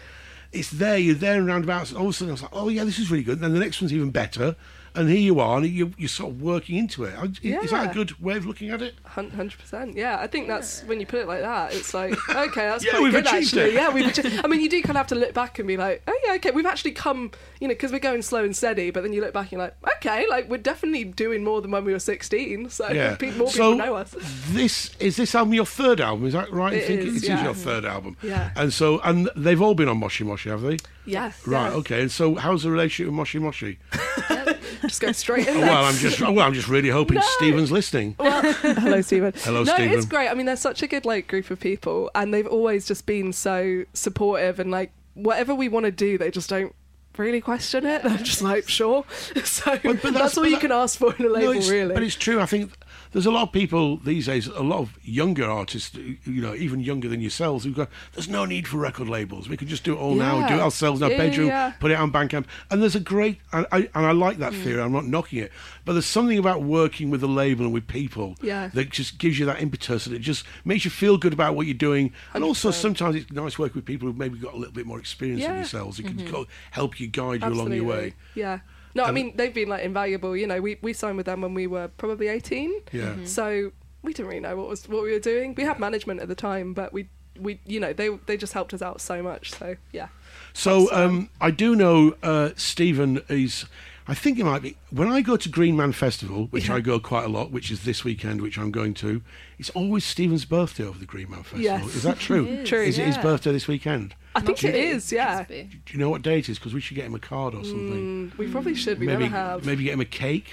It's 0.53 0.71
there, 0.71 0.99
you're 0.99 1.15
there 1.15 1.39
and 1.39 1.47
roundabouts. 1.47 1.93
All 1.93 2.05
of 2.05 2.11
a 2.11 2.13
sudden, 2.13 2.31
I 2.31 2.33
was 2.33 2.43
like, 2.43 2.51
"Oh 2.55 2.69
yeah, 2.69 2.83
this 2.83 2.99
is 2.99 3.09
really 3.09 3.23
good." 3.23 3.35
And 3.35 3.45
then 3.45 3.53
the 3.53 3.61
next 3.61 3.81
one's 3.81 3.93
even 3.93 4.11
better, 4.11 4.57
and 4.95 5.09
here 5.09 5.19
you 5.19 5.41
are, 5.41 5.59
and 5.59 5.67
you, 5.67 5.93
you're 5.99 6.09
sort 6.09 6.31
of 6.33 6.43
working 6.43 6.77
into 6.77 7.05
it. 7.05 7.15
Is 7.43 7.71
that 7.71 7.91
a 7.91 7.95
good 7.95 8.21
way 8.21 8.37
of 8.37 8.47
looking 8.47 8.71
at 8.71 8.83
it? 8.83 8.95
Hundred 9.05 9.59
percent. 9.59 9.97
Yeah, 9.97 10.19
I 10.21 10.27
think 10.27 10.49
that's 10.49 10.83
when 10.85 11.01
you 11.01 11.07
put 11.07 11.21
it 11.21 11.29
like 11.29 11.41
that. 11.41 11.75
It's 11.75 11.93
like 11.95 12.13
okay, 12.31 12.67
that's 12.69 12.85
Yeah, 12.85 12.93
quite 12.93 13.03
we've 13.03 13.13
good 13.13 13.27
achieved 13.27 13.47
actually. 13.57 13.63
it. 13.71 13.75
Yeah, 13.75 13.91
we've. 13.91 14.07
Achieved, 14.07 14.41
I 14.45 14.49
mean, 14.49 14.61
you 14.61 14.69
do 14.69 14.81
kind 14.83 14.91
of 14.91 14.97
have 14.97 15.07
to 15.09 15.15
look 15.15 15.35
back 15.35 15.59
and 15.59 15.69
be 15.69 15.77
like, 15.77 16.03
oh 16.09 16.19
yeah, 16.25 16.35
okay, 16.35 16.51
we've 16.51 16.67
actually 16.67 16.93
come. 16.93 17.31
You 17.61 17.69
know, 17.69 17.75
because 17.75 17.93
we're 17.93 17.99
going 17.99 18.23
slow 18.23 18.45
and 18.45 18.57
steady. 18.57 18.91
But 18.91 19.03
then 19.03 19.13
you 19.13 19.21
look 19.21 19.33
back 19.35 19.45
and 19.45 19.53
you're 19.53 19.61
like, 19.63 19.77
okay, 19.97 20.27
like 20.29 20.49
we're 20.49 20.57
definitely 20.59 21.05
doing 21.05 21.45
more 21.45 21.61
than 21.61 21.71
when 21.71 21.85
we 21.85 21.93
were 21.93 21.99
sixteen. 21.99 22.69
So 22.71 22.89
Yeah. 22.91 23.17
more 23.37 23.49
so 23.49 23.73
people 23.73 23.77
know 23.77 23.95
us. 23.97 24.15
this 24.49 24.95
is 24.99 25.17
this 25.17 25.35
album 25.35 25.55
your 25.55 25.67
third 25.67 26.01
album? 26.01 26.27
Is 26.27 26.33
that 26.33 26.51
right? 26.53 26.73
I 26.73 26.77
It 26.77 26.87
think 26.87 27.01
is, 27.03 27.07
it 27.09 27.17
is 27.25 27.29
yeah. 27.29 27.45
your 27.45 27.55
third 27.55 27.85
album. 27.85 28.17
Yeah. 28.23 28.51
And 28.57 28.73
so 28.73 29.01
and 29.01 29.29
they've 29.37 29.61
all 29.61 29.75
been 29.75 29.89
on 29.89 29.99
Moshi 29.99 30.25
Moshi, 30.25 30.51
have 30.51 30.63
they? 30.63 30.79
Yes. 31.07 31.47
Right. 31.47 31.71
yeah. 31.71 31.77
Okay. 31.77 32.01
And 32.03 32.11
so 32.11 32.35
how's 32.37 32.63
the 32.63 32.71
relationship 32.71 33.07
with 33.07 33.15
Moshi 33.15 33.39
Moshi? 33.39 33.79
Just 34.83 35.01
go 35.01 35.13
straight 35.13 35.47
in 35.49 35.55
there. 35.61 35.67
well, 35.67 35.85
I'm 35.85 35.95
just 35.95 36.21
well, 36.21 36.41
I'm 36.41 36.55
just 36.55 36.69
really 36.69 36.89
hoping 36.91 37.17
No. 37.17 37.23
Stephen's 37.39 37.71
listening. 37.73 38.15
Well, 38.19 38.43
Hello, 38.53 39.01
Stephen. 39.03 39.33
Hello, 39.39 39.65
Stephen. 39.65 39.65
no, 39.65 39.75
Stephen. 39.75 39.93
it's 39.99 40.07
great. 40.07 40.29
I 40.29 40.35
mean, 40.35 40.47
there's 40.47 40.61
such 40.61 40.83
a 40.83 40.87
good 40.87 41.05
like 41.05 41.27
group 41.29 41.51
of 41.51 41.61
people, 41.61 42.11
and 42.15 42.33
they've 42.33 42.47
always 42.47 42.87
just 42.87 43.07
been 43.07 43.33
so 43.33 43.85
supportive 43.95 44.59
and 44.61 44.71
like 44.71 44.93
whatever 45.15 45.55
we 45.55 45.69
want 45.69 45.85
to 45.87 45.93
do, 45.93 46.17
they 46.19 46.31
just 46.31 46.49
don't 46.49 46.75
really 47.19 47.41
question 47.41 47.85
it. 47.85 48.03
They're 48.03 48.17
just 48.19 48.41
like, 48.43 48.69
sure. 48.69 49.05
So 49.45 49.73
But- 49.73 49.83
but 49.83 49.95
that's, 50.03 50.15
that's- 50.15 50.39
all 50.39 50.45
you 50.47 50.53
that- 50.53 50.61
can 50.61 50.73
ask 50.73 50.99
for 50.99 51.15
in 51.17 51.25
a 51.25 51.29
No, 51.29 51.35
label, 51.35 51.51
it's- 51.53 51.69
really. 51.69 51.93
But 51.95 52.03
it's 52.03 52.15
true. 52.15 52.41
I 52.41 52.47
think 52.47 52.73
there's 53.13 53.27
a 53.27 53.31
lot 53.31 53.43
of 53.43 53.53
people 53.53 53.97
these 53.99 54.27
days, 54.27 54.47
a 54.47 54.63
lot 54.63 54.81
of 54.81 54.99
younger 55.03 55.45
artists, 55.45 55.95
you 55.97 56.41
know, 56.43 56.55
even 56.55 56.81
younger 56.81 57.09
than 57.09 57.21
yourselves, 57.21 57.65
who 57.65 57.73
go, 57.73 57.87
"There's 58.13 58.29
no 58.29 58.45
need 58.45 58.69
for 58.69 58.79
record 58.79 59.09
labels. 59.09 59.49
We 59.49 59.57
can 59.57 59.69
just 59.69 59.85
do 59.85 59.95
it 59.95 59.99
all 59.99 60.15
now, 60.15 60.47
do 60.49 60.55
it 60.55 60.61
ourselves 60.61 61.01
in 61.01 61.05
our 61.05 61.11
Yeah, 61.11 61.17
yeah, 61.17 61.29
bedroom, 61.31 61.47
yeah. 61.49 61.71
put 61.81 61.91
it 61.91 61.95
on 61.95 62.13
Bandcamp." 62.13 62.45
And 62.71 62.81
there's 62.83 62.95
a 62.95 63.01
great, 63.01 63.39
and 63.53 63.67
I, 63.73 63.89
and 63.95 64.07
I 64.07 64.13
like 64.13 64.37
Mm. 64.37 64.41
that 64.41 64.55
theory. 64.55 64.81
I'm 64.81 64.93
not 64.93 65.07
knocking 65.07 65.39
it, 65.41 65.51
but 65.85 65.95
there's 65.95 66.07
something 66.07 66.39
about 66.39 66.63
working 66.63 67.11
with 67.11 67.23
a 67.23 67.27
label 67.27 67.65
and 67.65 67.75
with 67.75 67.87
people 67.89 68.37
Yeah. 68.43 68.69
that 68.75 68.91
just 68.91 69.19
gives 69.19 69.39
you 69.39 69.47
that 69.47 69.61
impetus, 69.61 70.07
and 70.07 70.15
it 70.15 70.21
just 70.21 70.45
makes 70.65 70.85
you 70.85 70.91
feel 70.91 71.19
good 71.19 71.33
about 71.33 71.55
what 71.57 71.67
you're 71.67 71.75
doing. 71.75 72.13
And 72.35 72.45
also, 72.45 72.69
100%. 72.71 72.81
sometimes 72.81 73.17
it's 73.17 73.33
nice 73.33 73.59
working 73.59 73.77
with 73.77 73.85
people 73.87 74.07
who've 74.09 74.17
maybe 74.19 74.39
got 74.39 74.55
a 74.55 74.57
little 74.57 74.75
bit 74.75 74.87
more 74.87 74.99
experience 74.99 75.43
than 75.43 75.57
yourselves. 75.57 75.99
Who 75.99 76.05
can 76.05 76.31
go, 76.31 76.47
help 76.71 77.01
you, 77.01 77.07
guide 77.09 77.43
you 77.43 77.49
along 77.49 77.73
your 77.73 77.85
way. 77.85 78.15
Yeah. 78.35 78.61
No, 78.95 79.05
I 79.05 79.11
mean 79.13 79.37
they've 79.37 79.55
been 79.55 79.69
like 79.69 79.85
invaluable. 79.85 80.37
You 80.37 80.47
know, 80.47 80.61
we 80.61 80.79
we 80.83 80.93
signed 80.93 81.17
with 81.17 81.27
them 81.27 81.41
when 81.43 81.55
we 81.55 81.67
were 81.67 81.89
probably 81.89 82.29
eighteen. 82.29 82.73
Yeah. 82.93 83.15
So 83.25 83.73
we 84.03 84.13
didn't 84.13 84.29
really 84.29 84.41
know 84.41 84.57
what 84.57 84.69
was 84.69 84.89
what 84.89 85.03
we 85.03 85.13
were 85.13 85.19
doing. 85.21 85.55
We 85.55 85.65
had 85.65 85.79
management 85.79 86.21
at 86.21 86.29
the 86.29 86.35
time, 86.35 86.75
but 86.75 86.93
we 86.93 87.09
we 87.39 87.61
you 87.67 87.81
know 87.81 87.93
they 87.93 88.09
they 88.27 88.37
just 88.37 88.53
helped 88.53 88.75
us 88.75 88.83
out 88.83 89.01
so 89.01 89.23
much. 89.23 89.53
So 89.53 89.77
yeah. 89.93 90.09
So 90.53 90.93
um, 90.93 91.31
I 91.41 91.51
do 91.51 91.77
know 91.77 92.15
uh, 92.23 92.51
Stephen 92.57 93.23
is. 93.29 93.67
I 94.09 94.15
think 94.15 94.41
it 94.41 94.45
might 94.45 94.63
be 94.63 94.77
when 94.91 95.09
I 95.09 95.21
go 95.21 95.37
to 95.37 95.49
Green 95.49 95.77
Man 95.77 95.93
Festival, 95.93 96.47
which 96.51 96.69
I 96.69 96.81
go 96.81 96.99
quite 96.99 97.25
a 97.25 97.29
lot, 97.29 97.53
which 97.53 97.71
is 97.71 97.85
this 97.85 98.03
weekend, 98.03 98.41
which 98.41 98.59
I'm 98.59 98.73
going 98.73 98.93
to. 98.95 99.23
It's 99.57 99.71
always 99.71 100.05
Stephen's 100.05 100.45
birthday 100.45 100.85
over 100.85 100.99
the 100.99 101.07
Green 101.07 101.31
Man 101.31 101.45
Festival. 101.45 101.63
Yes. 101.63 101.95
Is 101.95 102.03
that 102.03 102.19
true? 102.19 102.45
It 102.45 102.61
is, 102.61 102.69
True. 102.69 102.83
Is 102.83 102.99
it 102.99 103.07
his 103.07 103.19
birthday 103.19 103.53
this 103.53 103.69
weekend? 103.69 104.17
I 104.35 104.41
think 104.41 104.63
it 104.65 104.75
is. 104.75 105.11
Yeah. 105.13 105.45
Do 105.45 105.67
you 105.91 105.99
know 105.99 106.09
what 106.11 106.23
date 106.23 106.49
it 106.49 106.53
is? 106.53 106.59
Because 106.59 106.73
we 106.75 106.81
should 106.81 106.95
get 106.97 107.05
him 107.07 107.15
a 107.15 107.19
card 107.19 107.55
or 107.55 107.65
something. 107.65 108.31
Mm, 108.31 108.39
we 108.39 108.47
probably 108.49 108.75
should. 108.75 108.99
We 109.01 109.07
maybe 109.07 109.25
never 109.25 109.37
have. 109.37 109.65
maybe 109.67 109.85
get 109.85 109.95
him 109.95 110.01
a 110.01 110.05
cake. 110.05 110.51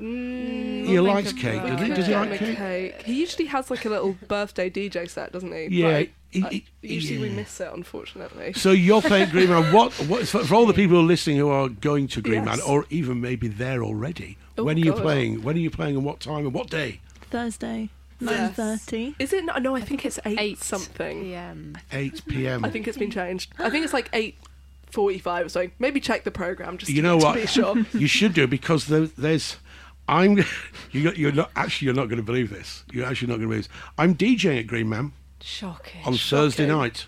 Mm, 0.00 0.86
he 0.86 1.00
likes 1.00 1.32
cake, 1.32 1.60
doesn't 1.62 1.86
he? 1.86 1.92
Does 1.94 2.06
he 2.06 2.14
like 2.14 2.30
a 2.32 2.38
cake? 2.38 2.56
cake. 2.56 3.02
He 3.02 3.14
usually 3.20 3.46
has 3.46 3.70
like 3.70 3.84
a 3.84 3.88
little 3.88 4.16
birthday 4.28 4.70
DJ 4.70 5.08
set, 5.10 5.32
doesn't 5.32 5.50
he? 5.52 5.66
Yeah, 5.70 5.88
Like, 5.88 6.12
he- 6.30 6.40
he- 6.82 6.94
usually 6.94 7.18
we 7.18 7.30
miss 7.30 7.58
it, 7.60 7.68
unfortunately. 7.72 8.52
So 8.52 8.70
you're 8.70 9.02
playing 9.02 9.30
Green 9.30 9.48
Man. 9.48 9.72
What? 9.74 9.92
What? 9.94 10.28
For, 10.28 10.44
for 10.44 10.54
all 10.54 10.66
the 10.66 10.74
people 10.74 10.96
who 10.96 11.02
are 11.02 11.06
listening 11.06 11.38
who 11.38 11.48
are 11.48 11.68
going 11.68 12.06
to 12.08 12.20
Green 12.22 12.44
Man, 12.44 12.60
or 12.60 12.84
even 12.90 13.20
maybe 13.20 13.48
there 13.48 13.82
already, 13.82 14.38
Oh, 14.56 14.64
when 14.64 14.76
are 14.76 14.80
you 14.80 14.92
playing? 14.92 15.42
When 15.42 15.56
are 15.56 15.60
you 15.60 15.70
playing? 15.70 15.96
And 15.96 16.04
what 16.04 16.20
time? 16.20 16.44
And 16.44 16.52
what 16.52 16.70
day? 16.70 17.00
Thursday, 17.30 17.80
Yes. 17.80 17.90
Nine 18.20 18.50
thirty. 18.52 19.14
Is 19.18 19.32
it? 19.32 19.44
No, 19.44 19.54
no 19.58 19.76
I 19.76 19.80
think 19.80 20.04
it's 20.04 20.18
eight, 20.24 20.38
Eight 20.40 20.58
something. 20.58 21.20
PM. 21.22 21.78
8 21.92 22.22
p.m. 22.26 22.64
I 22.64 22.70
think 22.70 22.88
it's 22.88 22.98
been 22.98 23.10
changed. 23.10 23.52
I 23.58 23.70
think 23.70 23.84
it's 23.84 23.92
like 23.92 24.08
eight 24.12 24.36
forty-five 24.90 25.46
or 25.46 25.48
something. 25.48 25.72
Maybe 25.78 26.00
check 26.00 26.24
the 26.24 26.30
program 26.30 26.78
just 26.78 26.90
You 26.90 26.96
to, 26.96 27.02
know 27.02 27.18
to 27.20 27.24
what? 27.24 27.34
be 27.36 27.46
sure. 27.46 27.76
you 27.92 28.06
should 28.08 28.34
do 28.34 28.46
because 28.46 28.86
there, 28.86 29.06
there's. 29.06 29.56
I'm. 30.08 30.38
You're, 30.90 31.14
you're 31.14 31.32
not 31.32 31.50
actually. 31.54 31.86
You're 31.86 31.94
not 31.94 32.06
going 32.06 32.16
to 32.16 32.22
believe 32.22 32.48
this. 32.50 32.82
You're 32.90 33.06
actually 33.06 33.28
not 33.28 33.34
going 33.36 33.42
to 33.42 33.48
believe 33.48 33.68
this. 33.68 33.76
I'm 33.98 34.14
DJing 34.14 34.58
at 34.58 34.66
Green 34.66 34.88
Man 34.88 35.12
Shocking. 35.40 36.00
on 36.06 36.14
Thursday 36.16 36.66
night, 36.66 37.04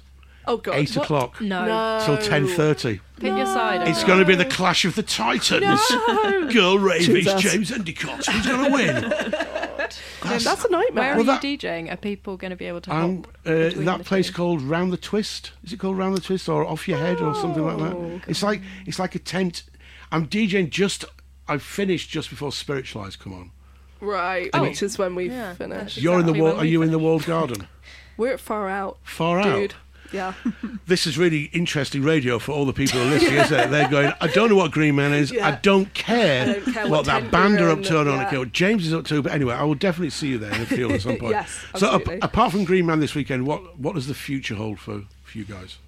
Oh 0.46 0.58
god. 0.58 0.74
eight 0.76 0.94
what? 0.94 1.04
o'clock 1.04 1.40
no. 1.40 1.64
No. 1.66 2.02
till 2.04 2.18
ten 2.18 2.46
thirty. 2.46 3.00
Pick 3.16 3.36
your 3.36 3.46
side. 3.46 3.88
It's 3.88 4.04
going 4.04 4.18
to 4.20 4.24
be 4.26 4.34
the 4.34 4.44
clash 4.44 4.84
of 4.84 4.94
the 4.96 5.02
titans. 5.02 5.80
No. 5.90 6.50
Girl 6.52 6.78
Ray. 6.78 7.00
James 7.00 7.70
Endeacott. 7.70 8.26
Who's 8.30 8.46
going 8.46 8.64
to 8.64 8.70
win? 8.70 9.12
That's, 10.22 10.64
a 10.64 10.70
nightmare. 10.70 11.12
Where 11.16 11.20
are 11.20 11.24
that- 11.24 11.44
you 11.44 11.58
DJing? 11.58 11.92
Are 11.92 11.96
people 11.96 12.36
going 12.36 12.50
to 12.50 12.56
be 12.56 12.66
able 12.66 12.80
to 12.82 12.94
Um, 12.94 13.24
uh, 13.46 13.70
that 13.74 14.04
place 14.04 14.28
two? 14.28 14.32
called 14.34 14.62
Round 14.62 14.92
the 14.92 14.96
Twist. 14.96 15.52
Is 15.64 15.72
it 15.72 15.78
called 15.78 15.96
Round 15.98 16.16
the 16.16 16.20
Twist 16.20 16.48
or 16.48 16.64
Off 16.66 16.86
Your 16.88 16.98
Head 16.98 17.20
or 17.20 17.34
something 17.34 17.64
like 17.64 17.78
that? 17.78 17.92
Oh, 17.96 18.20
It's 18.26 18.42
like 18.42 18.60
it's 18.86 18.98
like 18.98 19.14
a 19.14 19.18
tent. 19.18 19.64
I'm 20.12 20.26
DJing 20.26 20.70
just. 20.70 21.04
I 21.48 21.58
finished 21.58 22.10
just 22.10 22.30
before 22.30 22.52
Spiritualized 22.52 23.18
come 23.18 23.32
on. 23.32 23.50
Right, 24.00 24.48
Oh. 24.54 24.62
which 24.62 24.82
is 24.82 24.96
when 24.98 25.14
we 25.14 25.28
Yeah, 25.28 25.54
finish. 25.54 25.98
You're 25.98 26.20
in 26.20 26.26
the 26.26 26.32
wall. 26.32 26.52
Are 26.56 26.62
we 26.62 26.68
you 26.70 26.82
in 26.82 26.90
the 26.90 26.98
walled 26.98 27.26
garden? 27.26 27.66
We're 28.16 28.34
at 28.34 28.40
far 28.40 28.68
out, 28.68 28.98
Far 29.02 29.42
dude. 29.42 29.72
out. 29.72 29.76
Yeah. 30.12 30.34
This 30.86 31.06
is 31.06 31.16
really 31.16 31.44
interesting 31.52 32.02
radio 32.02 32.40
for 32.40 32.50
all 32.50 32.66
the 32.66 32.72
people 32.72 32.98
who 32.98 33.06
are 33.06 33.10
listening, 33.10 33.34
isn't 33.34 33.60
it? 33.60 33.70
They're 33.70 33.88
going, 33.88 34.12
I 34.20 34.26
don't 34.26 34.48
know 34.48 34.56
what 34.56 34.72
Green 34.72 34.96
Man 34.96 35.12
is. 35.12 35.32
I 35.40 35.52
don't 35.52 35.92
care, 35.94 36.42
I 36.42 36.52
don't 36.54 36.74
care 36.74 36.82
what, 36.82 36.90
what 36.90 37.06
that 37.06 37.30
band 37.30 37.60
you're 37.60 37.70
up 37.70 37.82
to. 37.84 37.98
I 38.00 38.02
don't 38.04 38.18
yeah. 38.18 38.28
care 38.30 38.38
what 38.40 38.50
James 38.50 38.84
is 38.88 38.92
up 38.92 39.04
to. 39.06 39.22
But 39.22 39.30
anyway, 39.30 39.54
I 39.54 39.62
will 39.62 39.76
definitely 39.76 40.10
see 40.10 40.26
you 40.28 40.38
there 40.38 40.52
in 40.52 40.58
the 40.60 40.66
field 40.66 40.90
at 40.92 41.02
some 41.02 41.16
point. 41.20 41.32
Yes, 41.34 41.64
So, 41.76 41.94
ap- 41.94 42.22
apart 42.24 42.50
from 42.50 42.64
Green 42.64 42.86
Man 42.86 42.98
this 42.98 43.14
weekend, 43.14 43.46
what 43.46 43.78
what 43.78 43.94
does 43.94 44.08
the 44.08 44.14
future 44.14 44.56
hold 44.56 44.80
for, 44.80 45.02
for 45.22 45.38
you 45.38 45.44
guys? 45.44 45.78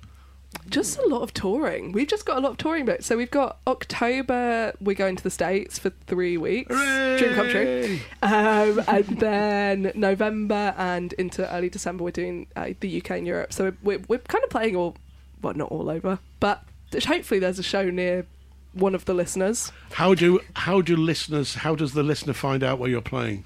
Just 0.68 0.98
a 0.98 1.06
lot 1.06 1.22
of 1.22 1.34
touring. 1.34 1.92
We've 1.92 2.06
just 2.06 2.26
got 2.26 2.38
a 2.38 2.40
lot 2.40 2.52
of 2.52 2.58
touring 2.58 2.84
bits. 2.84 3.06
So 3.06 3.16
we've 3.16 3.30
got 3.30 3.58
October. 3.66 4.72
We're 4.80 4.94
going 4.94 5.16
to 5.16 5.22
the 5.22 5.30
states 5.30 5.78
for 5.78 5.90
three 6.06 6.36
weeks. 6.36 6.74
Dream 6.74 7.34
come 7.34 7.48
true. 7.48 7.98
Um, 8.22 8.82
and 8.86 9.06
then 9.18 9.92
November 9.94 10.74
and 10.76 11.12
into 11.14 11.50
early 11.52 11.68
December, 11.68 12.04
we're 12.04 12.10
doing 12.10 12.46
uh, 12.56 12.70
the 12.80 13.00
UK 13.00 13.10
and 13.12 13.26
Europe. 13.26 13.52
So 13.52 13.72
we're, 13.82 14.00
we're 14.08 14.18
kind 14.18 14.44
of 14.44 14.50
playing 14.50 14.76
all, 14.76 14.96
well, 15.42 15.54
not 15.54 15.70
all 15.70 15.90
over, 15.90 16.18
but 16.40 16.64
hopefully 17.04 17.40
there's 17.40 17.58
a 17.58 17.62
show 17.62 17.90
near 17.90 18.26
one 18.72 18.94
of 18.94 19.04
the 19.04 19.14
listeners. 19.14 19.72
How 19.92 20.14
do 20.14 20.40
how 20.54 20.80
do 20.80 20.96
listeners? 20.96 21.56
How 21.56 21.74
does 21.74 21.92
the 21.92 22.02
listener 22.02 22.32
find 22.32 22.62
out 22.62 22.78
where 22.78 22.88
you're 22.88 23.00
playing? 23.02 23.44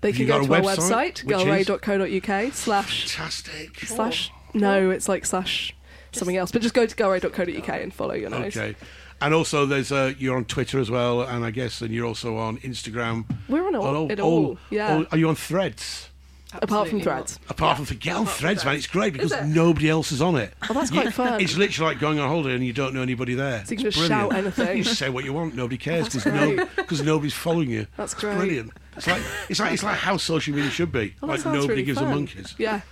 They 0.00 0.08
Have 0.10 0.16
can 0.16 0.26
go 0.26 0.46
to 0.46 0.54
our 0.54 0.60
website, 0.60 1.24
website, 1.24 1.66
girlray.co.uk 1.66 2.52
slash 2.52 3.14
Fantastic. 3.14 3.78
slash. 3.80 4.30
No, 4.54 4.90
it's 4.90 5.08
like 5.08 5.24
slash 5.24 5.74
something 6.12 6.36
else. 6.36 6.50
But 6.52 6.62
just 6.62 6.74
go 6.74 6.86
to 6.86 6.94
girlray.co.uk 6.96 7.68
and 7.68 7.92
follow 7.92 8.14
your 8.14 8.30
nose. 8.30 8.56
Okay. 8.56 8.74
And 9.20 9.32
also, 9.34 9.66
there's 9.66 9.92
uh, 9.92 10.14
you're 10.18 10.36
on 10.36 10.44
Twitter 10.46 10.80
as 10.80 10.90
well, 10.90 11.22
and 11.22 11.44
I 11.44 11.50
guess, 11.52 11.80
and 11.80 11.92
you're 11.94 12.06
also 12.06 12.36
on 12.38 12.58
Instagram. 12.58 13.24
We're 13.48 13.66
on 13.66 13.74
all, 13.76 14.04
On 14.04 14.10
it 14.10 14.18
all. 14.20 14.58
Yeah. 14.70 14.96
all- 14.96 15.06
are 15.12 15.18
you 15.18 15.28
on 15.28 15.36
Threads? 15.36 16.08
Apart 16.54 16.68
from 16.88 16.98
Absolutely 16.98 17.02
threads. 17.04 17.40
Apart 17.48 17.78
from 17.78 17.96
get 17.96 18.14
on 18.14 18.26
Threads, 18.26 18.62
man, 18.66 18.74
it's 18.76 18.86
great 18.86 19.14
because 19.14 19.32
it? 19.32 19.46
nobody 19.46 19.88
else 19.88 20.12
is 20.12 20.20
on 20.20 20.36
it. 20.36 20.52
Oh, 20.68 20.74
that's 20.74 20.90
quite 20.90 21.10
fun. 21.14 21.40
It's 21.40 21.56
literally 21.56 21.92
like 21.94 21.98
going 21.98 22.18
on 22.18 22.28
holiday 22.28 22.54
and 22.54 22.62
you 22.62 22.74
don't 22.74 22.92
know 22.92 23.00
anybody 23.00 23.32
there. 23.34 23.64
So 23.64 23.70
you 23.70 23.78
can 23.78 23.86
It's 23.86 23.96
just 23.96 24.08
brilliant. 24.10 24.32
shout 24.32 24.38
anything. 24.38 24.76
You 24.76 24.84
say 24.84 25.08
what 25.08 25.24
you 25.24 25.32
want. 25.32 25.54
Nobody 25.54 25.78
cares 25.78 26.10
That's 26.10 26.24
because 26.26 26.56
no, 26.58 26.66
because 26.76 27.00
nobody's 27.00 27.32
following 27.32 27.70
you. 27.70 27.86
That's 27.96 28.12
It's 28.12 28.20
great. 28.20 28.36
brilliant. 28.36 28.70
It's 28.98 29.06
like 29.06 29.22
it's 29.48 29.60
like 29.60 29.72
it's 29.72 29.82
like 29.82 29.96
how 29.96 30.18
social 30.18 30.54
media 30.54 30.70
should 30.70 30.92
be. 30.92 31.14
Oh, 31.22 31.26
like 31.28 31.42
nobody 31.46 31.68
really 31.68 31.82
gives 31.84 31.98
a 32.00 32.04
monkeys. 32.04 32.54
Yeah. 32.58 32.82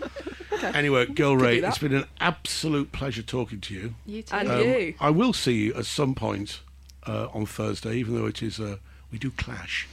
Anyway, 0.62 1.06
Girl 1.06 1.34
Could 1.36 1.42
Ray, 1.42 1.58
it's 1.58 1.78
been 1.78 1.94
an 1.94 2.04
absolute 2.20 2.92
pleasure 2.92 3.22
talking 3.22 3.60
to 3.60 3.74
you. 3.74 3.94
You 4.06 4.22
too. 4.22 4.34
And 4.36 4.48
Um, 4.50 4.60
you. 4.60 4.94
I 5.00 5.10
will 5.10 5.32
see 5.32 5.54
you 5.64 5.74
at 5.74 5.86
some 5.86 6.14
point 6.14 6.60
uh, 7.06 7.28
on 7.32 7.46
Thursday, 7.46 7.96
even 7.96 8.14
though 8.14 8.26
it 8.26 8.42
is 8.42 8.60
uh, 8.60 8.76
we 9.12 9.18
do 9.18 9.30
clash. 9.30 9.88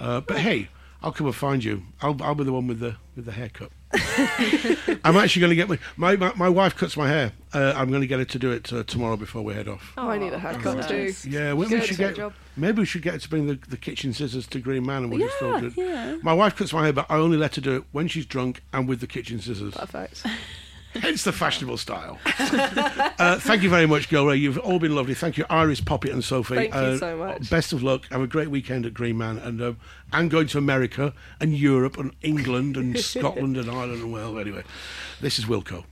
Uh, 0.00 0.20
but 0.20 0.38
hey, 0.38 0.68
I'll 1.04 1.12
come 1.12 1.26
and 1.26 1.36
find 1.36 1.62
you. 1.62 1.82
I'll, 2.00 2.16
I'll 2.22 2.34
be 2.34 2.44
the 2.44 2.52
one 2.52 2.66
with 2.66 2.80
the 2.80 2.96
with 3.14 3.26
the 3.26 3.32
haircut. 3.32 3.70
I'm 5.04 5.18
actually 5.18 5.40
going 5.40 5.50
to 5.50 5.54
get 5.54 5.68
my, 5.68 5.78
my 5.98 6.16
my 6.16 6.32
my 6.34 6.48
wife 6.48 6.74
cuts 6.76 6.96
my 6.96 7.08
hair. 7.08 7.32
Uh, 7.52 7.74
I'm 7.76 7.90
going 7.90 8.00
to 8.00 8.06
get 8.06 8.20
her 8.20 8.24
to 8.24 8.38
do 8.38 8.50
it 8.52 8.72
uh, 8.72 8.84
tomorrow 8.84 9.16
before 9.16 9.42
we 9.42 9.52
head 9.52 9.68
off. 9.68 9.92
Oh, 9.98 10.08
I 10.08 10.16
need 10.16 10.32
a 10.32 10.38
haircut 10.38 10.78
that's 10.78 11.22
too. 11.22 11.28
Yeah, 11.28 11.52
we, 11.52 11.66
we 11.66 11.80
should 11.82 11.98
get. 11.98 12.18
Maybe 12.56 12.78
we 12.80 12.86
should 12.86 13.02
get 13.02 13.12
her 13.12 13.18
to 13.18 13.28
bring 13.28 13.46
the, 13.46 13.58
the 13.68 13.76
kitchen 13.76 14.14
scissors 14.14 14.46
to 14.46 14.60
Green 14.60 14.86
Man, 14.86 15.02
and 15.02 15.12
we'll 15.12 15.28
just 15.28 15.42
all 15.42 15.60
do 15.60 15.66
it. 15.66 15.76
yeah. 15.76 16.16
My 16.22 16.32
wife 16.32 16.56
cuts 16.56 16.72
my 16.72 16.84
hair, 16.84 16.94
but 16.94 17.04
I 17.10 17.16
only 17.18 17.36
let 17.36 17.56
her 17.56 17.60
do 17.60 17.76
it 17.76 17.84
when 17.92 18.08
she's 18.08 18.24
drunk 18.24 18.62
and 18.72 18.88
with 18.88 19.00
the 19.00 19.06
kitchen 19.06 19.40
scissors. 19.40 19.74
Perfect. 19.74 20.24
Hence 20.94 21.24
the 21.24 21.32
fashionable 21.32 21.76
style. 21.76 22.18
uh, 22.38 23.38
thank 23.40 23.62
you 23.62 23.68
very 23.70 23.86
much, 23.86 24.08
Girl 24.08 24.26
Ray. 24.26 24.36
You've 24.36 24.58
all 24.58 24.78
been 24.78 24.94
lovely. 24.94 25.14
Thank 25.14 25.36
you, 25.36 25.44
Iris, 25.50 25.80
Poppy, 25.80 26.10
and 26.10 26.22
Sophie. 26.22 26.54
Thank 26.54 26.74
you 26.74 26.80
Uh, 26.80 26.98
so 26.98 27.16
much. 27.16 27.50
Best 27.50 27.72
of 27.72 27.82
luck. 27.82 28.02
Have 28.10 28.20
a 28.22 28.26
great 28.26 28.48
weekend 28.48 28.86
at 28.86 28.94
Green 28.94 29.18
Man, 29.18 29.38
and 29.38 29.60
um, 29.60 29.76
and 30.12 30.30
going 30.30 30.46
to 30.48 30.58
America 30.58 31.12
and 31.40 31.56
Europe 31.56 31.98
and 31.98 32.12
England 32.22 32.76
and 32.76 32.98
Scotland 33.12 33.56
and 33.56 33.70
Ireland 33.70 34.02
and 34.02 34.12
Wales. 34.12 34.38
Anyway, 34.38 34.62
this 35.20 35.38
is 35.38 35.46
Wilco. 35.46 35.84